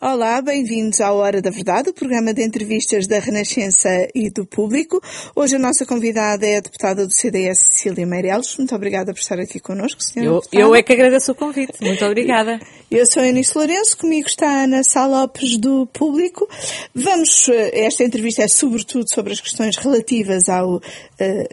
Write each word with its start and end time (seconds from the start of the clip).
Olá, 0.00 0.40
bem-vindos 0.40 1.00
à 1.00 1.10
Hora 1.12 1.42
da 1.42 1.50
Verdade, 1.50 1.90
o 1.90 1.92
programa 1.92 2.32
de 2.32 2.40
entrevistas 2.40 3.08
da 3.08 3.18
Renascença 3.18 3.88
e 4.14 4.30
do 4.30 4.46
Público. 4.46 5.02
Hoje 5.34 5.56
a 5.56 5.58
nossa 5.58 5.84
convidada 5.84 6.46
é 6.46 6.58
a 6.58 6.60
deputada 6.60 7.04
do 7.04 7.12
CDS, 7.12 7.66
Cecília 7.72 8.06
Meireles. 8.06 8.56
Muito 8.56 8.72
obrigada 8.76 9.12
por 9.12 9.18
estar 9.18 9.40
aqui 9.40 9.58
connosco, 9.58 10.00
senhora 10.00 10.40
eu, 10.52 10.60
eu 10.60 10.74
é 10.76 10.84
que 10.84 10.92
agradeço 10.92 11.32
o 11.32 11.34
convite. 11.34 11.72
Muito 11.80 12.04
obrigada. 12.04 12.60
Eu 12.90 13.04
sou 13.06 13.22
a 13.22 13.26
Eunice 13.26 13.52
Lourenço, 13.54 13.98
comigo 13.98 14.28
está 14.28 14.48
a 14.48 14.62
Ana 14.62 14.82
Sá 14.82 15.04
Lopes 15.04 15.58
do 15.58 15.86
Público. 15.88 16.48
Vamos, 16.94 17.46
eh, 17.48 17.84
esta 17.84 18.02
entrevista 18.02 18.44
é 18.44 18.48
sobretudo 18.48 19.12
sobre 19.12 19.34
as 19.34 19.40
questões 19.42 19.76
relativas 19.76 20.48
ao 20.48 20.76
uh, 20.76 20.80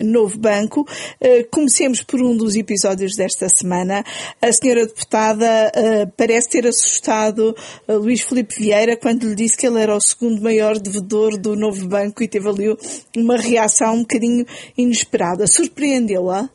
novo 0.02 0.40
banco. 0.40 0.88
Uh, 1.20 1.46
comecemos 1.52 2.02
por 2.04 2.22
um 2.22 2.38
dos 2.38 2.56
episódios 2.56 3.18
desta 3.18 3.50
semana. 3.50 4.02
A 4.42 4.54
senhora 4.54 4.86
deputada 4.86 5.72
uh, 5.76 6.12
parece 6.16 6.52
ter 6.52 6.68
assustado 6.68 7.54
Luís 7.90 8.22
Felipe 8.22 8.35
Vieira 8.44 8.98
quando 8.98 9.28
lhe 9.28 9.36
disse 9.36 9.58
que 9.58 9.68
ele 9.68 9.80
era 9.80 9.96
o 9.96 10.02
segundo 10.02 10.42
maior 10.42 10.78
devedor 10.78 11.38
do 11.38 11.56
novo 11.56 11.88
banco 11.88 12.24
e 12.24 12.28
teve 12.28 12.50
ali 12.50 12.78
uma 13.16 13.38
reação 13.38 13.96
um 13.96 14.02
bocadinho 14.02 14.46
inesperada. 14.78 15.48
Surpreendeu-a? 15.48 16.50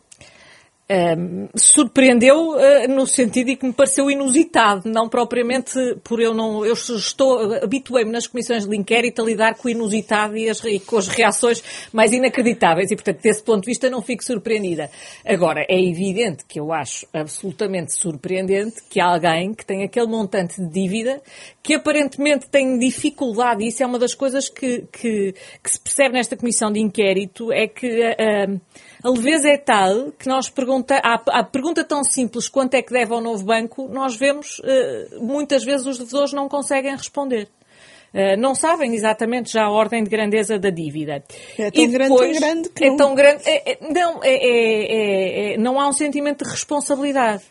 Um, 0.90 1.48
surpreendeu 1.54 2.50
uh, 2.50 2.88
no 2.88 3.06
sentido 3.06 3.46
de 3.46 3.54
que 3.54 3.64
me 3.64 3.72
pareceu 3.72 4.10
inusitado, 4.10 4.90
não 4.90 5.08
propriamente 5.08 5.72
por 6.02 6.20
eu 6.20 6.34
não, 6.34 6.66
eu 6.66 6.72
estou, 6.72 7.54
habituei-me 7.62 8.10
nas 8.10 8.26
comissões 8.26 8.66
de 8.66 8.76
inquérito 8.76 9.22
a 9.22 9.24
lidar 9.24 9.54
com 9.54 9.68
o 9.68 9.70
inusitado 9.70 10.36
e, 10.36 10.50
as, 10.50 10.64
e, 10.64 10.80
com 10.80 10.96
as 10.96 11.06
reações 11.06 11.62
mais 11.92 12.12
inacreditáveis 12.12 12.90
e, 12.90 12.96
portanto, 12.96 13.22
desse 13.22 13.40
ponto 13.40 13.60
de 13.60 13.66
vista 13.66 13.88
não 13.88 14.02
fico 14.02 14.24
surpreendida. 14.24 14.90
Agora, 15.24 15.64
é 15.68 15.80
evidente 15.80 16.44
que 16.44 16.58
eu 16.58 16.72
acho 16.72 17.06
absolutamente 17.12 17.94
surpreendente 17.94 18.82
que 18.90 19.00
alguém 19.00 19.54
que 19.54 19.64
tem 19.64 19.84
aquele 19.84 20.08
montante 20.08 20.60
de 20.60 20.68
dívida, 20.68 21.22
que 21.62 21.74
aparentemente 21.74 22.48
tem 22.48 22.78
dificuldade, 22.80 23.62
e 23.62 23.68
isso 23.68 23.80
é 23.80 23.86
uma 23.86 23.98
das 23.98 24.12
coisas 24.12 24.48
que, 24.48 24.86
que, 24.90 25.34
que 25.62 25.70
se 25.70 25.78
percebe 25.78 26.14
nesta 26.14 26.36
comissão 26.36 26.72
de 26.72 26.80
inquérito, 26.80 27.52
é 27.52 27.68
que 27.68 27.86
uh, 27.86 28.60
a 29.02 29.08
leveza 29.08 29.48
é 29.48 29.56
tal 29.56 30.12
que 30.12 30.28
nós 30.28 30.50
pergunta, 30.50 30.79
a, 31.02 31.44
pergunta 31.44 31.84
tão 31.84 32.04
simples 32.04 32.48
quanto 32.48 32.74
é 32.74 32.82
que 32.82 32.92
deve 32.92 33.12
ao 33.12 33.20
novo 33.20 33.44
banco, 33.44 33.88
nós 33.88 34.16
vemos 34.16 34.60
eh, 34.64 35.08
muitas 35.20 35.64
vezes 35.64 35.86
os 35.86 35.98
devedores 35.98 36.32
não 36.32 36.48
conseguem 36.48 36.92
responder. 36.92 37.48
Uh, 38.12 38.36
não 38.36 38.56
sabem 38.56 38.92
exatamente 38.92 39.52
já 39.52 39.66
a 39.66 39.70
ordem 39.70 40.02
de 40.02 40.10
grandeza 40.10 40.58
da 40.58 40.70
dívida. 40.70 41.22
É 41.56 41.70
tão 41.70 41.84
e 41.84 41.86
grande, 41.86 42.10
depois, 42.10 42.38
tão 42.38 42.40
grande 42.40 42.68
que 42.70 42.84
é 42.84 42.96
tão 42.96 43.14
grande, 43.14 43.42
é, 43.46 43.72
é, 43.72 43.78
não, 43.88 44.20
é, 44.24 44.34
é, 44.34 45.52
é, 45.52 45.56
não 45.56 45.80
há 45.80 45.88
um 45.88 45.92
sentimento 45.92 46.44
de 46.44 46.50
responsabilidade. 46.50 47.44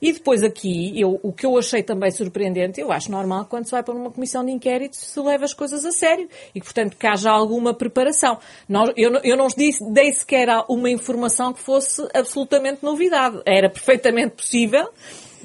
E 0.00 0.12
depois 0.12 0.42
aqui, 0.42 0.98
eu, 0.98 1.18
o 1.22 1.32
que 1.32 1.44
eu 1.44 1.56
achei 1.58 1.82
também 1.82 2.10
surpreendente, 2.10 2.80
eu 2.80 2.92
acho 2.92 3.10
normal 3.10 3.46
quando 3.46 3.64
se 3.64 3.72
vai 3.72 3.82
para 3.82 3.94
uma 3.94 4.10
comissão 4.10 4.44
de 4.44 4.52
inquérito 4.52 4.96
se 4.96 5.20
leva 5.20 5.44
as 5.44 5.52
coisas 5.52 5.84
a 5.84 5.92
sério 5.92 6.28
e, 6.54 6.60
portanto, 6.60 6.96
que 6.96 7.06
haja 7.06 7.30
alguma 7.30 7.74
preparação. 7.74 8.38
Nós, 8.68 8.92
eu, 8.96 9.12
eu 9.24 9.36
não 9.36 9.48
disse, 9.48 9.84
dei 9.92 10.12
sequer 10.12 10.48
uma 10.68 10.88
informação 10.90 11.52
que 11.52 11.60
fosse 11.60 12.06
absolutamente 12.14 12.82
novidade. 12.82 13.40
Era 13.44 13.68
perfeitamente 13.68 14.36
possível 14.36 14.88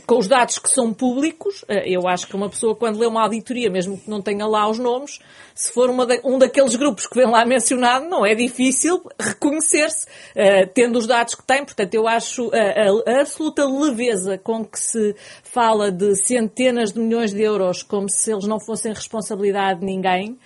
com 0.06 0.18
os 0.18 0.28
dados 0.28 0.60
que 0.60 0.70
são 0.70 0.94
públicos, 0.94 1.64
eh, 1.68 1.90
eu 1.90 2.08
acho 2.08 2.28
que 2.28 2.36
uma 2.36 2.50
pessoa 2.50 2.76
quando 2.76 3.00
lê 3.00 3.06
uma 3.06 3.24
auditoria, 3.24 3.70
mesmo 3.70 3.98
que 3.98 4.10
não 4.10 4.22
tenha 4.22 4.46
lá 4.46 4.70
os 4.70 4.78
nomes, 4.78 5.20
se 5.56 5.72
for 5.72 5.90
um 5.90 6.38
daqueles 6.38 6.76
grupos 6.76 7.08
que 7.08 7.16
vem 7.16 7.28
lá 7.28 7.46
mencionado, 7.46 8.08
não 8.08 8.26
é 8.26 8.36
difícil 8.36 9.02
reconhecer-se, 9.20 10.06
uh, 10.06 10.68
tendo 10.74 10.98
os 10.98 11.08
dados 11.08 11.36
que 11.36 11.44
tem. 11.44 11.64
Portanto, 11.64 11.94
eu 11.94 12.08
acho 12.08 12.52
a, 12.54 13.12
a, 13.12 13.18
a, 13.18 13.22
absoluta 13.22 13.66
leveza 13.66 14.38
com 14.38 14.66
que 14.66 14.80
se 14.80 15.16
fala 15.44 15.92
de 15.92 16.16
centenas 16.16 16.92
de 16.92 17.00
milhões 17.00 17.34
de 17.34 17.42
euros 17.42 17.84
como 17.84 18.10
se 18.10 18.32
eles 18.32 18.46
não 18.46 18.60
fossem 18.60 18.94
responsabilidade 18.94 19.80
de 19.80 19.86
ninguém. 19.86 20.38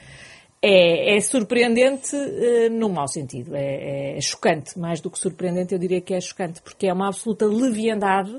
É, 0.59 1.15
é 1.15 1.21
surpreendente 1.21 2.15
uh, 2.15 2.69
no 2.71 2.89
mau 2.89 3.07
sentido. 3.07 3.55
É, 3.55 4.17
é 4.17 4.21
chocante. 4.21 4.77
Mais 4.77 4.99
do 4.99 5.09
que 5.09 5.19
surpreendente, 5.19 5.73
eu 5.73 5.79
diria 5.79 6.01
que 6.01 6.13
é 6.13 6.21
chocante, 6.21 6.61
porque 6.61 6.87
é 6.87 6.93
uma 6.93 7.07
absoluta 7.07 7.45
leviandade 7.45 8.35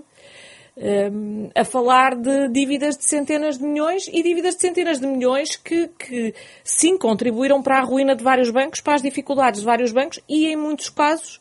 um, 0.79 1.51
a 1.55 1.65
falar 1.65 2.15
de 2.15 2.49
dívidas 2.49 2.97
de 2.97 3.05
centenas 3.05 3.59
de 3.59 3.65
milhões 3.65 4.09
e 4.13 4.23
dívidas 4.23 4.55
de 4.55 4.61
centenas 4.61 5.01
de 5.01 5.07
milhões 5.07 5.57
que, 5.57 5.89
que, 5.99 6.35
sim, 6.63 6.97
contribuíram 6.97 7.63
para 7.63 7.79
a 7.79 7.83
ruína 7.83 8.15
de 8.15 8.23
vários 8.23 8.51
bancos, 8.51 8.81
para 8.81 8.95
as 8.95 9.03
dificuldades 9.03 9.61
de 9.61 9.67
vários 9.67 9.93
bancos 9.93 10.21
e, 10.29 10.47
em 10.47 10.57
muitos 10.57 10.89
casos, 10.89 11.41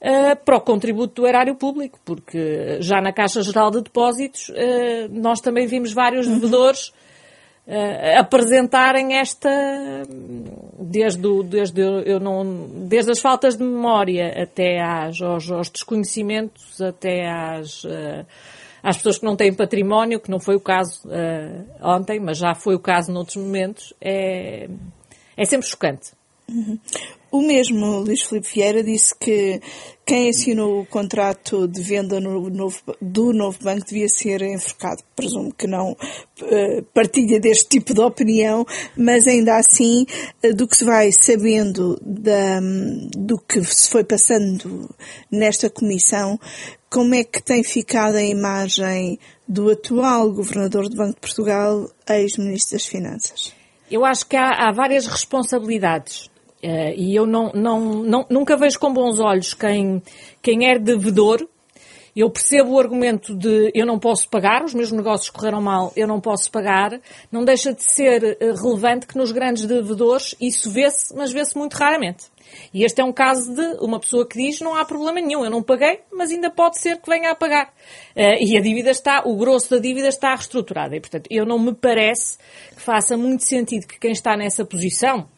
uh, 0.00 0.36
para 0.44 0.56
o 0.56 0.60
contributo 0.60 1.22
do 1.22 1.28
erário 1.28 1.54
público, 1.54 1.98
porque 2.04 2.78
já 2.80 3.00
na 3.00 3.12
Caixa 3.12 3.42
Geral 3.42 3.70
de 3.70 3.82
Depósitos 3.82 4.48
uh, 4.48 4.54
nós 5.10 5.40
também 5.40 5.66
vimos 5.66 5.92
vários 5.92 6.26
uhum. 6.26 6.34
devedores 6.34 6.88
uh, 7.66 8.18
apresentarem 8.18 9.18
esta 9.18 9.50
desde, 10.78 11.26
o, 11.26 11.42
desde, 11.42 11.82
eu 11.82 12.18
não, 12.18 12.66
desde 12.86 13.10
as 13.10 13.18
faltas 13.18 13.56
de 13.56 13.62
memória 13.62 14.42
até 14.42 14.80
às, 14.80 15.20
aos, 15.20 15.50
aos 15.50 15.68
desconhecimentos, 15.68 16.80
até 16.80 17.28
às 17.28 17.84
às 18.82 18.96
pessoas 18.96 19.18
que 19.18 19.24
não 19.24 19.36
têm 19.36 19.52
património, 19.52 20.20
que 20.20 20.30
não 20.30 20.40
foi 20.40 20.56
o 20.56 20.60
caso 20.60 21.08
uh, 21.08 21.66
ontem, 21.82 22.20
mas 22.20 22.38
já 22.38 22.54
foi 22.54 22.74
o 22.74 22.80
caso 22.80 23.12
noutros 23.12 23.36
momentos, 23.36 23.92
é, 24.00 24.68
é 25.36 25.44
sempre 25.44 25.66
chocante. 25.66 26.12
Uhum. 26.48 26.78
O 27.30 27.42
mesmo 27.42 27.98
Luís 27.98 28.22
Filipe 28.22 28.48
Vieira 28.54 28.82
disse 28.82 29.14
que 29.14 29.60
quem 30.06 30.30
assinou 30.30 30.80
o 30.80 30.86
contrato 30.86 31.68
de 31.68 31.82
venda 31.82 32.18
no 32.18 32.48
novo, 32.48 32.80
do 33.02 33.34
novo 33.34 33.58
banco 33.62 33.86
devia 33.86 34.08
ser 34.08 34.40
enforcado. 34.40 35.02
Presumo 35.14 35.52
que 35.52 35.66
não 35.66 35.92
uh, 35.92 36.82
partilha 36.94 37.38
deste 37.38 37.68
tipo 37.68 37.92
de 37.92 38.00
opinião, 38.00 38.66
mas 38.96 39.26
ainda 39.26 39.58
assim, 39.58 40.06
uh, 40.42 40.54
do 40.54 40.66
que 40.66 40.78
se 40.78 40.84
vai 40.86 41.12
sabendo 41.12 42.00
da, 42.00 42.60
do 43.14 43.38
que 43.38 43.62
se 43.62 43.90
foi 43.90 44.04
passando 44.04 44.88
nesta 45.30 45.68
comissão, 45.68 46.40
como 46.88 47.14
é 47.14 47.22
que 47.22 47.42
tem 47.42 47.62
ficado 47.62 48.16
a 48.16 48.22
imagem 48.22 49.18
do 49.46 49.70
atual 49.70 50.32
governador 50.32 50.88
do 50.88 50.96
Banco 50.96 51.16
de 51.16 51.20
Portugal, 51.20 51.90
ex-ministro 52.08 52.78
das 52.78 52.86
Finanças? 52.86 53.52
Eu 53.90 54.04
acho 54.04 54.26
que 54.26 54.36
há, 54.36 54.68
há 54.68 54.72
várias 54.72 55.06
responsabilidades. 55.06 56.27
Uh, 56.62 56.92
e 56.96 57.14
eu 57.14 57.24
não, 57.24 57.52
não, 57.54 57.80
não, 58.02 58.26
nunca 58.28 58.56
vejo 58.56 58.80
com 58.80 58.92
bons 58.92 59.20
olhos 59.20 59.54
quem, 59.54 60.02
quem 60.42 60.68
é 60.68 60.78
devedor. 60.78 61.46
Eu 62.16 62.28
percebo 62.30 62.72
o 62.72 62.80
argumento 62.80 63.32
de 63.32 63.70
eu 63.72 63.86
não 63.86 63.96
posso 63.96 64.28
pagar, 64.28 64.64
os 64.64 64.74
meus 64.74 64.90
negócios 64.90 65.30
correram 65.30 65.62
mal, 65.62 65.92
eu 65.94 66.08
não 66.08 66.20
posso 66.20 66.50
pagar. 66.50 67.00
Não 67.30 67.44
deixa 67.44 67.72
de 67.72 67.84
ser 67.84 68.24
eh, 68.24 68.52
relevante 68.60 69.06
que 69.06 69.16
nos 69.16 69.30
grandes 69.30 69.66
devedores 69.66 70.34
isso 70.40 70.68
vê-se, 70.68 71.14
mas 71.14 71.30
vê-se 71.30 71.56
muito 71.56 71.74
raramente. 71.74 72.24
E 72.74 72.82
este 72.82 73.00
é 73.00 73.04
um 73.04 73.12
caso 73.12 73.54
de 73.54 73.62
uma 73.80 74.00
pessoa 74.00 74.26
que 74.26 74.36
diz 74.36 74.60
não 74.60 74.74
há 74.74 74.84
problema 74.84 75.20
nenhum, 75.20 75.44
eu 75.44 75.50
não 75.50 75.62
paguei, 75.62 76.00
mas 76.12 76.32
ainda 76.32 76.50
pode 76.50 76.80
ser 76.80 76.96
que 76.96 77.08
venha 77.08 77.30
a 77.30 77.36
pagar. 77.36 77.68
Uh, 78.16 78.42
e 78.42 78.56
a 78.56 78.60
dívida 78.60 78.90
está, 78.90 79.22
o 79.24 79.36
grosso 79.36 79.70
da 79.70 79.78
dívida 79.78 80.08
está 80.08 80.34
reestruturada. 80.34 80.96
E, 80.96 81.00
portanto, 81.00 81.28
eu 81.30 81.46
não 81.46 81.56
me 81.56 81.72
parece 81.72 82.36
que 82.74 82.82
faça 82.82 83.16
muito 83.16 83.44
sentido 83.44 83.86
que 83.86 84.00
quem 84.00 84.10
está 84.10 84.36
nessa 84.36 84.64
posição 84.64 85.28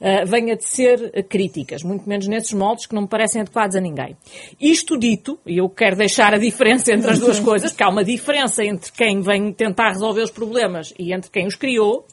uh, 0.00 0.26
venha 0.26 0.56
de 0.56 0.64
ser 0.64 1.24
críticas, 1.28 1.82
muito 1.82 2.08
menos 2.08 2.26
nesses 2.26 2.52
moldes 2.52 2.86
que 2.86 2.94
não 2.94 3.02
me 3.02 3.08
parecem 3.08 3.42
adequados 3.42 3.76
a 3.76 3.80
ninguém. 3.80 4.16
Isto 4.60 4.98
dito, 4.98 5.38
e 5.46 5.58
eu 5.58 5.68
quero 5.68 5.96
deixar 5.96 6.34
a 6.34 6.38
diferença 6.38 6.92
entre 6.92 7.10
as 7.10 7.18
duas 7.18 7.38
coisas, 7.40 7.70
porque 7.70 7.84
há 7.84 7.88
uma 7.88 8.04
diferença 8.04 8.64
entre 8.64 8.90
quem 8.92 9.20
vem 9.20 9.52
tentar 9.52 9.90
resolver 9.90 10.22
os 10.22 10.30
problemas 10.30 10.92
e 10.98 11.12
entre 11.12 11.30
quem 11.30 11.46
os 11.46 11.54
criou, 11.54 12.06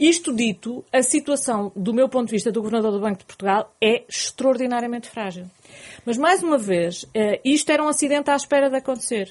isto 0.00 0.34
dito, 0.34 0.82
a 0.90 1.02
situação, 1.02 1.70
do 1.76 1.92
meu 1.92 2.08
ponto 2.08 2.28
de 2.28 2.32
vista, 2.32 2.50
do 2.50 2.62
Governador 2.62 2.90
do 2.90 3.00
Banco 3.00 3.18
de 3.18 3.26
Portugal 3.26 3.70
é 3.78 4.02
extraordinariamente 4.08 5.10
frágil. 5.10 5.44
Mas, 6.06 6.16
mais 6.16 6.42
uma 6.42 6.56
vez, 6.56 7.04
eh, 7.12 7.38
isto 7.44 7.70
era 7.70 7.84
um 7.84 7.88
acidente 7.88 8.30
à 8.30 8.34
espera 8.34 8.70
de 8.70 8.76
acontecer. 8.76 9.30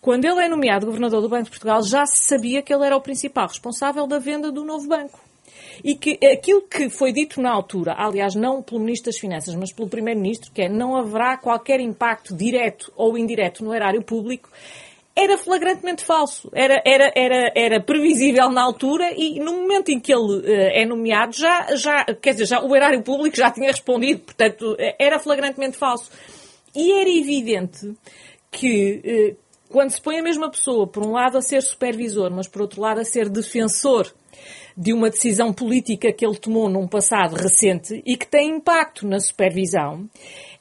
Quando 0.00 0.24
ele 0.24 0.44
é 0.44 0.48
nomeado 0.48 0.86
Governador 0.86 1.20
do 1.20 1.28
Banco 1.28 1.46
de 1.46 1.50
Portugal, 1.50 1.82
já 1.82 2.06
se 2.06 2.28
sabia 2.28 2.62
que 2.62 2.72
ele 2.72 2.86
era 2.86 2.96
o 2.96 3.00
principal 3.00 3.48
responsável 3.48 4.06
da 4.06 4.20
venda 4.20 4.52
do 4.52 4.64
novo 4.64 4.86
banco. 4.86 5.18
E 5.82 5.94
que 5.94 6.18
aquilo 6.26 6.62
que 6.62 6.88
foi 6.88 7.12
dito 7.12 7.40
na 7.40 7.50
altura, 7.50 7.94
aliás, 7.96 8.34
não 8.34 8.62
pelo 8.62 8.80
Ministro 8.80 9.10
das 9.10 9.18
Finanças, 9.18 9.54
mas 9.54 9.72
pelo 9.72 9.88
Primeiro-Ministro, 9.88 10.52
que 10.52 10.62
é 10.62 10.68
não 10.68 10.96
haverá 10.96 11.36
qualquer 11.36 11.80
impacto 11.80 12.34
direto 12.34 12.92
ou 12.96 13.18
indireto 13.18 13.64
no 13.64 13.74
erário 13.74 14.02
público, 14.02 14.48
era 15.16 15.38
flagrantemente 15.38 16.04
falso. 16.04 16.50
Era, 16.52 16.82
era, 16.84 17.12
era, 17.14 17.52
era 17.54 17.80
previsível 17.80 18.50
na 18.50 18.62
altura 18.62 19.12
e 19.16 19.38
no 19.38 19.52
momento 19.52 19.90
em 19.90 20.00
que 20.00 20.12
ele 20.12 20.38
uh, 20.38 20.44
é 20.46 20.84
nomeado, 20.84 21.32
já, 21.36 21.76
já, 21.76 22.04
quer 22.20 22.32
dizer, 22.32 22.46
já, 22.46 22.60
o 22.60 22.74
erário 22.74 23.02
público 23.02 23.36
já 23.36 23.50
tinha 23.50 23.68
respondido, 23.68 24.22
portanto, 24.22 24.76
era 24.98 25.18
flagrantemente 25.18 25.76
falso. 25.76 26.10
E 26.74 26.92
era 26.92 27.08
evidente 27.08 27.94
que, 28.50 29.36
uh, 29.36 29.44
quando 29.68 29.90
se 29.90 30.00
põe 30.00 30.18
a 30.18 30.22
mesma 30.22 30.50
pessoa, 30.50 30.86
por 30.86 31.04
um 31.04 31.12
lado 31.12 31.38
a 31.38 31.42
ser 31.42 31.62
supervisor, 31.62 32.30
mas 32.32 32.48
por 32.48 32.62
outro 32.62 32.80
lado 32.80 33.00
a 33.00 33.04
ser 33.04 33.28
defensor 33.28 34.12
de 34.76 34.92
uma 34.92 35.10
decisão 35.10 35.52
política 35.52 36.12
que 36.12 36.26
ele 36.26 36.36
tomou 36.36 36.68
num 36.68 36.86
passado 36.86 37.34
recente 37.34 38.02
e 38.04 38.16
que 38.16 38.26
tem 38.26 38.56
impacto 38.56 39.06
na 39.06 39.20
supervisão, 39.20 40.08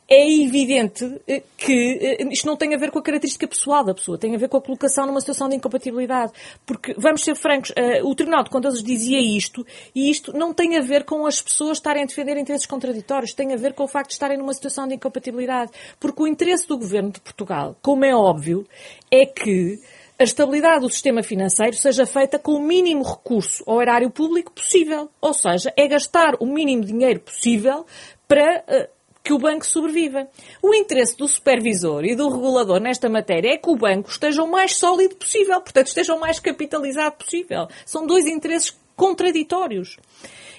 é 0.07 0.29
evidente 0.41 1.19
eh, 1.27 1.41
que 1.57 2.17
eh, 2.19 2.27
isto 2.31 2.45
não 2.45 2.57
tem 2.57 2.75
a 2.75 2.77
ver 2.77 2.91
com 2.91 2.99
a 2.99 3.01
característica 3.01 3.47
pessoal 3.47 3.83
da 3.83 3.93
pessoa, 3.93 4.17
tem 4.17 4.35
a 4.35 4.37
ver 4.37 4.49
com 4.49 4.57
a 4.57 4.61
colocação 4.61 5.07
numa 5.07 5.19
situação 5.19 5.49
de 5.49 5.55
incompatibilidade. 5.55 6.31
Porque, 6.65 6.93
vamos 6.97 7.23
ser 7.23 7.35
francos, 7.35 7.71
o 8.03 8.13
Tribunal 8.13 8.43
de 8.43 8.49
Contas 8.49 8.83
dizia 8.83 9.19
isto, 9.19 9.65
e 9.95 10.09
isto 10.09 10.33
não 10.33 10.53
tem 10.53 10.77
a 10.77 10.81
ver 10.81 11.05
com 11.05 11.25
as 11.25 11.41
pessoas 11.41 11.77
estarem 11.77 12.03
a 12.03 12.05
defender 12.05 12.37
interesses 12.37 12.67
contraditórios, 12.67 13.33
tem 13.33 13.53
a 13.53 13.57
ver 13.57 13.73
com 13.73 13.83
o 13.83 13.87
facto 13.87 14.09
de 14.09 14.13
estarem 14.13 14.37
numa 14.37 14.53
situação 14.53 14.87
de 14.87 14.95
incompatibilidade. 14.95 15.71
Porque 15.99 16.21
o 16.21 16.27
interesse 16.27 16.67
do 16.67 16.77
Governo 16.77 17.11
de 17.11 17.21
Portugal, 17.21 17.75
como 17.81 18.05
é 18.05 18.13
óbvio, 18.13 18.67
é 19.09 19.25
que 19.25 19.79
a 20.17 20.23
estabilidade 20.23 20.81
do 20.81 20.89
sistema 20.89 21.23
financeiro 21.23 21.75
seja 21.75 22.05
feita 22.05 22.37
com 22.37 22.53
o 22.53 22.61
mínimo 22.61 23.03
recurso 23.03 23.63
ao 23.65 23.81
erário 23.81 24.09
público 24.09 24.51
possível. 24.51 25.09
Ou 25.19 25.33
seja, 25.33 25.73
é 25.75 25.87
gastar 25.87 26.35
o 26.39 26.45
mínimo 26.45 26.85
dinheiro 26.85 27.19
possível 27.19 27.85
para 28.27 28.63
uh, 28.67 28.87
que 29.23 29.33
o 29.33 29.39
banco 29.39 29.65
sobreviva. 29.65 30.27
O 30.61 30.73
interesse 30.73 31.17
do 31.17 31.27
supervisor 31.27 32.05
e 32.05 32.15
do 32.15 32.29
regulador 32.29 32.79
nesta 32.79 33.09
matéria 33.09 33.53
é 33.53 33.57
que 33.57 33.69
o 33.69 33.75
banco 33.75 34.09
esteja 34.09 34.43
o 34.43 34.51
mais 34.51 34.75
sólido 34.75 35.15
possível, 35.15 35.59
portanto, 35.61 35.87
esteja 35.87 36.13
o 36.13 36.19
mais 36.19 36.39
capitalizado 36.39 37.15
possível. 37.15 37.67
São 37.85 38.05
dois 38.05 38.25
interesses 38.27 38.75
contraditórios. 38.95 39.97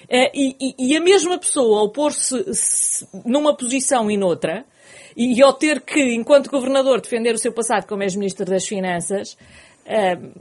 Uh, 0.05 0.29
e, 0.33 0.75
e, 0.77 0.97
a 0.97 1.01
mesma 1.01 1.37
pessoa 1.37 1.81
opor-se 1.81 3.07
numa 3.25 3.55
posição 3.55 4.11
e 4.11 4.17
noutra 4.17 4.65
e 5.15 5.41
ao 5.41 5.53
ter 5.53 5.81
que, 5.81 6.13
enquanto 6.13 6.49
governador, 6.49 6.99
defender 6.99 7.33
o 7.33 7.37
seu 7.37 7.51
passado 7.51 7.87
como 7.87 8.03
ex-ministro 8.03 8.45
das 8.45 8.65
Finanças, 8.65 9.37
uh, 9.85 10.31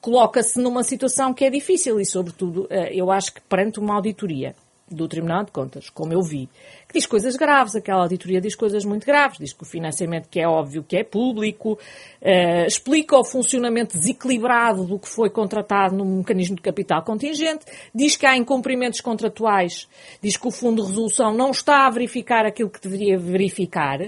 coloca-se 0.00 0.60
numa 0.60 0.82
situação 0.82 1.32
que 1.32 1.44
é 1.44 1.50
difícil 1.50 2.00
e, 2.00 2.04
sobretudo, 2.04 2.64
uh, 2.64 2.90
eu 2.90 3.10
acho 3.10 3.34
que 3.34 3.40
perante 3.42 3.78
uma 3.78 3.94
auditoria 3.94 4.56
do 4.90 5.08
Tribunal 5.08 5.44
de 5.44 5.52
Contas, 5.52 5.88
como 5.88 6.12
eu 6.12 6.22
vi, 6.22 6.48
diz 6.94 7.06
coisas 7.06 7.36
graves, 7.36 7.74
aquela 7.74 8.02
auditoria 8.02 8.40
diz 8.40 8.54
coisas 8.54 8.84
muito 8.84 9.04
graves, 9.04 9.38
diz 9.38 9.52
que 9.52 9.62
o 9.62 9.66
financiamento 9.66 10.28
que 10.28 10.40
é 10.40 10.48
óbvio 10.48 10.84
que 10.84 10.96
é 10.96 11.02
público, 11.02 11.72
uh, 11.72 12.66
explica 12.66 13.16
o 13.16 13.24
funcionamento 13.24 13.98
desequilibrado 13.98 14.84
do 14.84 14.98
que 14.98 15.08
foi 15.08 15.28
contratado 15.28 15.96
no 15.96 16.04
mecanismo 16.04 16.56
de 16.56 16.62
capital 16.62 17.02
contingente, 17.02 17.66
diz 17.92 18.16
que 18.16 18.24
há 18.24 18.36
incumprimentos 18.36 19.00
contratuais, 19.00 19.88
diz 20.22 20.36
que 20.36 20.46
o 20.46 20.50
Fundo 20.50 20.82
de 20.82 20.88
Resolução 20.88 21.34
não 21.34 21.50
está 21.50 21.86
a 21.86 21.90
verificar 21.90 22.46
aquilo 22.46 22.70
que 22.70 22.80
deveria 22.80 23.18
verificar, 23.18 23.98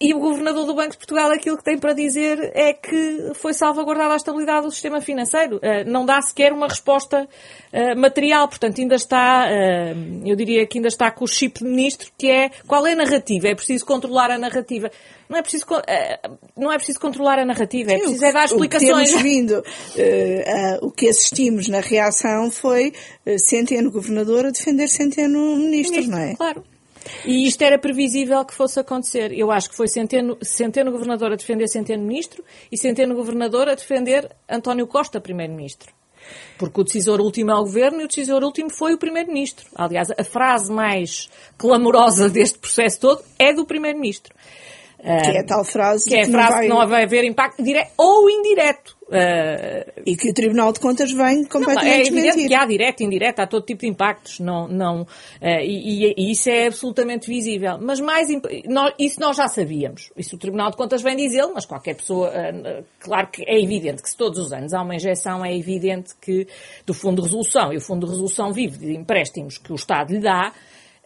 e 0.00 0.14
o 0.14 0.18
governador 0.18 0.66
do 0.66 0.74
Banco 0.74 0.92
de 0.92 0.98
Portugal 0.98 1.30
aquilo 1.30 1.56
que 1.56 1.64
tem 1.64 1.78
para 1.78 1.92
dizer 1.92 2.52
é 2.54 2.72
que 2.72 3.32
foi 3.34 3.52
salvaguardada 3.52 4.14
a 4.14 4.16
estabilidade 4.16 4.66
do 4.66 4.70
sistema 4.70 5.00
financeiro. 5.00 5.58
Eh, 5.62 5.84
não 5.84 6.04
dá 6.04 6.20
sequer 6.22 6.52
uma 6.52 6.68
resposta 6.68 7.28
eh, 7.72 7.94
material, 7.94 8.48
portanto 8.48 8.80
ainda 8.80 8.94
está, 8.94 9.46
eh, 9.50 9.94
eu 10.24 10.36
diria 10.36 10.66
que 10.66 10.78
ainda 10.78 10.88
está 10.88 11.10
com 11.10 11.24
o 11.24 11.28
chip 11.28 11.58
de 11.58 11.64
ministro, 11.64 12.10
que 12.16 12.30
é 12.30 12.50
qual 12.66 12.86
é 12.86 12.92
a 12.92 12.96
narrativa? 12.96 13.48
É 13.48 13.54
preciso 13.54 13.84
controlar 13.84 14.30
a 14.30 14.38
narrativa. 14.38 14.90
Não 15.28 15.36
é 15.36 15.42
preciso, 15.42 15.66
não 16.56 16.72
é 16.72 16.76
preciso 16.76 17.00
controlar 17.00 17.40
a 17.40 17.44
narrativa, 17.44 17.92
é 17.92 17.98
preciso 17.98 18.24
é 18.24 18.32
dar 18.32 18.44
explicações. 18.44 19.12
O 19.12 19.16
que 19.16 19.22
vindo, 19.24 19.64
o 20.82 20.90
que 20.92 21.08
assistimos 21.08 21.66
na 21.66 21.80
reação 21.80 22.48
foi 22.48 22.92
Centeno 23.36 23.90
governador 23.90 24.46
a 24.46 24.50
defender 24.50 24.86
Centeno 24.86 25.56
ministro, 25.56 25.96
ministro 25.96 26.16
não 26.16 26.22
é? 26.22 26.36
Claro. 26.36 26.75
E 27.24 27.46
isto 27.46 27.62
era 27.62 27.78
previsível 27.78 28.44
que 28.44 28.54
fosse 28.54 28.80
acontecer. 28.80 29.32
Eu 29.32 29.50
acho 29.50 29.70
que 29.70 29.76
foi 29.76 29.88
Centeno, 29.88 30.36
Centeno 30.42 30.90
Governador 30.90 31.32
a 31.32 31.36
defender 31.36 31.68
Centeno 31.68 32.04
Ministro 32.04 32.44
e 32.70 32.78
Centeno 32.78 33.14
Governador 33.14 33.68
a 33.68 33.74
defender 33.74 34.30
António 34.48 34.86
Costa, 34.86 35.20
Primeiro-Ministro. 35.20 35.94
Porque 36.58 36.80
o 36.80 36.84
decisor 36.84 37.20
último 37.20 37.50
é 37.50 37.54
o 37.54 37.62
governo 37.62 38.00
e 38.00 38.04
o 38.04 38.08
decisor 38.08 38.42
último 38.42 38.70
foi 38.70 38.94
o 38.94 38.98
primeiro-ministro. 38.98 39.66
Aliás, 39.74 40.10
a 40.10 40.24
frase 40.24 40.72
mais 40.72 41.28
clamorosa 41.56 42.28
deste 42.28 42.58
processo 42.58 43.00
todo 43.00 43.22
é 43.38 43.52
do 43.52 43.64
primeiro-ministro. 43.64 44.34
Que 44.98 45.36
é 45.36 45.40
a 45.40 45.44
tal 45.44 45.64
frase 45.64 46.08
que 46.08 46.16
é 46.16 46.22
a 46.22 46.30
frase 46.30 46.52
vai... 46.52 46.62
que 46.62 46.68
não 46.68 46.88
vai 46.88 47.04
haver 47.04 47.24
impacto 47.24 47.62
direto 47.62 47.92
ou 47.96 48.28
indireto. 48.28 48.95
Uh... 49.08 50.02
E 50.04 50.16
que 50.16 50.30
o 50.30 50.34
Tribunal 50.34 50.72
de 50.72 50.80
Contas 50.80 51.12
vem 51.12 51.44
completamente 51.44 51.84
não, 51.84 51.92
É 51.92 52.00
evidente 52.00 52.22
desmentir. 52.22 52.48
que 52.48 52.54
há 52.54 52.66
direto, 52.66 53.02
indireto, 53.04 53.40
há 53.40 53.46
todo 53.46 53.64
tipo 53.64 53.82
de 53.82 53.88
impactos, 53.88 54.40
não, 54.40 54.66
não, 54.66 55.02
uh, 55.02 55.06
e, 55.62 56.12
e, 56.16 56.32
isso 56.32 56.50
é 56.50 56.66
absolutamente 56.66 57.28
visível. 57.28 57.78
Mas 57.80 58.00
mais, 58.00 58.28
nós, 58.64 58.92
isso 58.98 59.20
nós 59.20 59.36
já 59.36 59.46
sabíamos. 59.46 60.10
Isso 60.16 60.34
o 60.34 60.38
Tribunal 60.38 60.70
de 60.70 60.76
Contas 60.76 61.02
vem 61.02 61.16
dizê-lo, 61.16 61.52
mas 61.54 61.64
qualquer 61.64 61.94
pessoa, 61.94 62.30
uh, 62.30 62.84
claro 62.98 63.28
que 63.28 63.44
é 63.46 63.62
evidente 63.62 64.02
que 64.02 64.10
se 64.10 64.16
todos 64.16 64.40
os 64.40 64.52
anos 64.52 64.74
há 64.74 64.82
uma 64.82 64.96
injeção, 64.96 65.44
é 65.44 65.56
evidente 65.56 66.12
que 66.20 66.48
do 66.84 66.92
Fundo 66.92 67.22
de 67.22 67.28
Resolução, 67.28 67.72
e 67.72 67.76
o 67.76 67.80
Fundo 67.80 68.06
de 68.06 68.12
Resolução 68.12 68.52
vive 68.52 68.76
de 68.78 68.92
empréstimos 68.92 69.56
que 69.56 69.72
o 69.72 69.76
Estado 69.76 70.12
lhe 70.12 70.20
dá, 70.20 70.52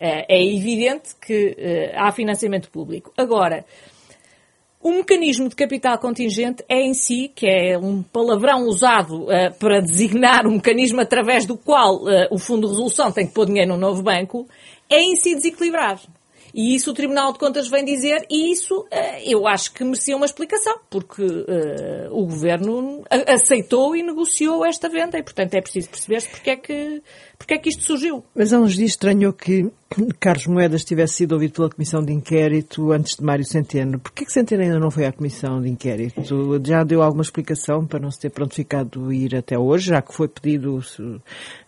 é 0.03 0.43
evidente 0.43 1.11
que 1.21 1.55
há 1.95 2.11
financiamento 2.11 2.71
público. 2.71 3.13
Agora, 3.19 3.67
o 4.83 4.93
mecanismo 4.93 5.49
de 5.49 5.55
capital 5.55 5.99
contingente 5.99 6.65
é 6.67 6.81
em 6.81 6.95
si, 6.95 7.31
que 7.35 7.47
é 7.47 7.79
um 7.79 8.03
palavrão 8.03 8.67
usado 8.67 9.25
uh, 9.25 9.55
para 9.59 9.81
designar 9.81 10.47
um 10.47 10.53
mecanismo 10.53 11.01
através 11.01 11.45
do 11.45 11.57
qual 11.57 11.97
uh, 11.97 12.29
o 12.31 12.39
Fundo 12.39 12.67
de 12.67 12.73
Resolução 12.73 13.13
tem 13.13 13.27
que 13.27 13.35
pôr 13.35 13.45
dinheiro 13.45 13.73
no 13.73 13.77
novo 13.77 14.03
banco, 14.03 14.49
é 14.89 15.01
em 15.01 15.17
si 15.17 15.35
desequilibrado. 15.35 16.01
E 16.55 16.75
isso 16.75 16.91
o 16.91 16.95
Tribunal 16.95 17.33
de 17.33 17.39
Contas 17.39 17.69
vem 17.69 17.85
dizer, 17.85 18.27
e 18.31 18.53
isso 18.53 18.81
uh, 18.81 18.87
eu 19.25 19.47
acho 19.47 19.73
que 19.73 19.85
merecia 19.85 20.17
uma 20.17 20.27
explicação, 20.27 20.79
porque 20.89 21.23
o 22.11 22.25
Governo 22.27 23.05
aceitou 23.27 23.95
e 23.95 24.03
negociou 24.03 24.65
esta 24.65 24.89
venda, 24.89 25.19
e 25.19 25.23
portanto 25.23 25.55
é 25.55 25.61
preciso 25.61 25.89
perceber-se 25.89 26.29
porque 26.29 26.51
é 26.51 26.57
que 26.57 27.03
porque 27.39 27.55
é 27.55 27.59
que 27.59 27.71
isto 27.71 27.83
surgiu. 27.85 28.23
Mas 28.35 28.53
há 28.53 28.59
uns 28.59 28.75
dias 28.75 28.91
estranhou 28.91 29.33
que 29.33 29.71
Carlos 30.21 30.47
Moedas 30.47 30.85
tivesse 30.85 31.15
sido 31.15 31.33
ouvido 31.33 31.55
pela 31.55 31.71
Comissão 31.71 32.05
de 32.05 32.13
Inquérito 32.13 32.93
antes 32.93 33.17
de 33.17 33.25
Mário 33.25 33.45
Centeno. 33.45 33.99
Porquê 33.99 34.27
que 34.27 34.33
Centeno 34.33 34.63
ainda 34.63 34.79
não 34.79 34.91
foi 34.91 35.07
à 35.07 35.13
Comissão 35.13 35.61
de 35.61 35.71
Inquérito? 35.71 36.23
Já 36.63 36.85
deu 36.85 37.03
alguma 37.03 37.23
explicação 37.23 37.87
para 37.87 37.99
não 37.99 38.11
se 38.11 38.21
ter 38.21 38.31
prontificado 38.31 39.11
ir 39.11 39.35
até 39.35 39.59
hoje, 39.59 39.89
já 39.89 40.03
que 40.03 40.15
foi 40.15 40.29
pedido 40.29 40.81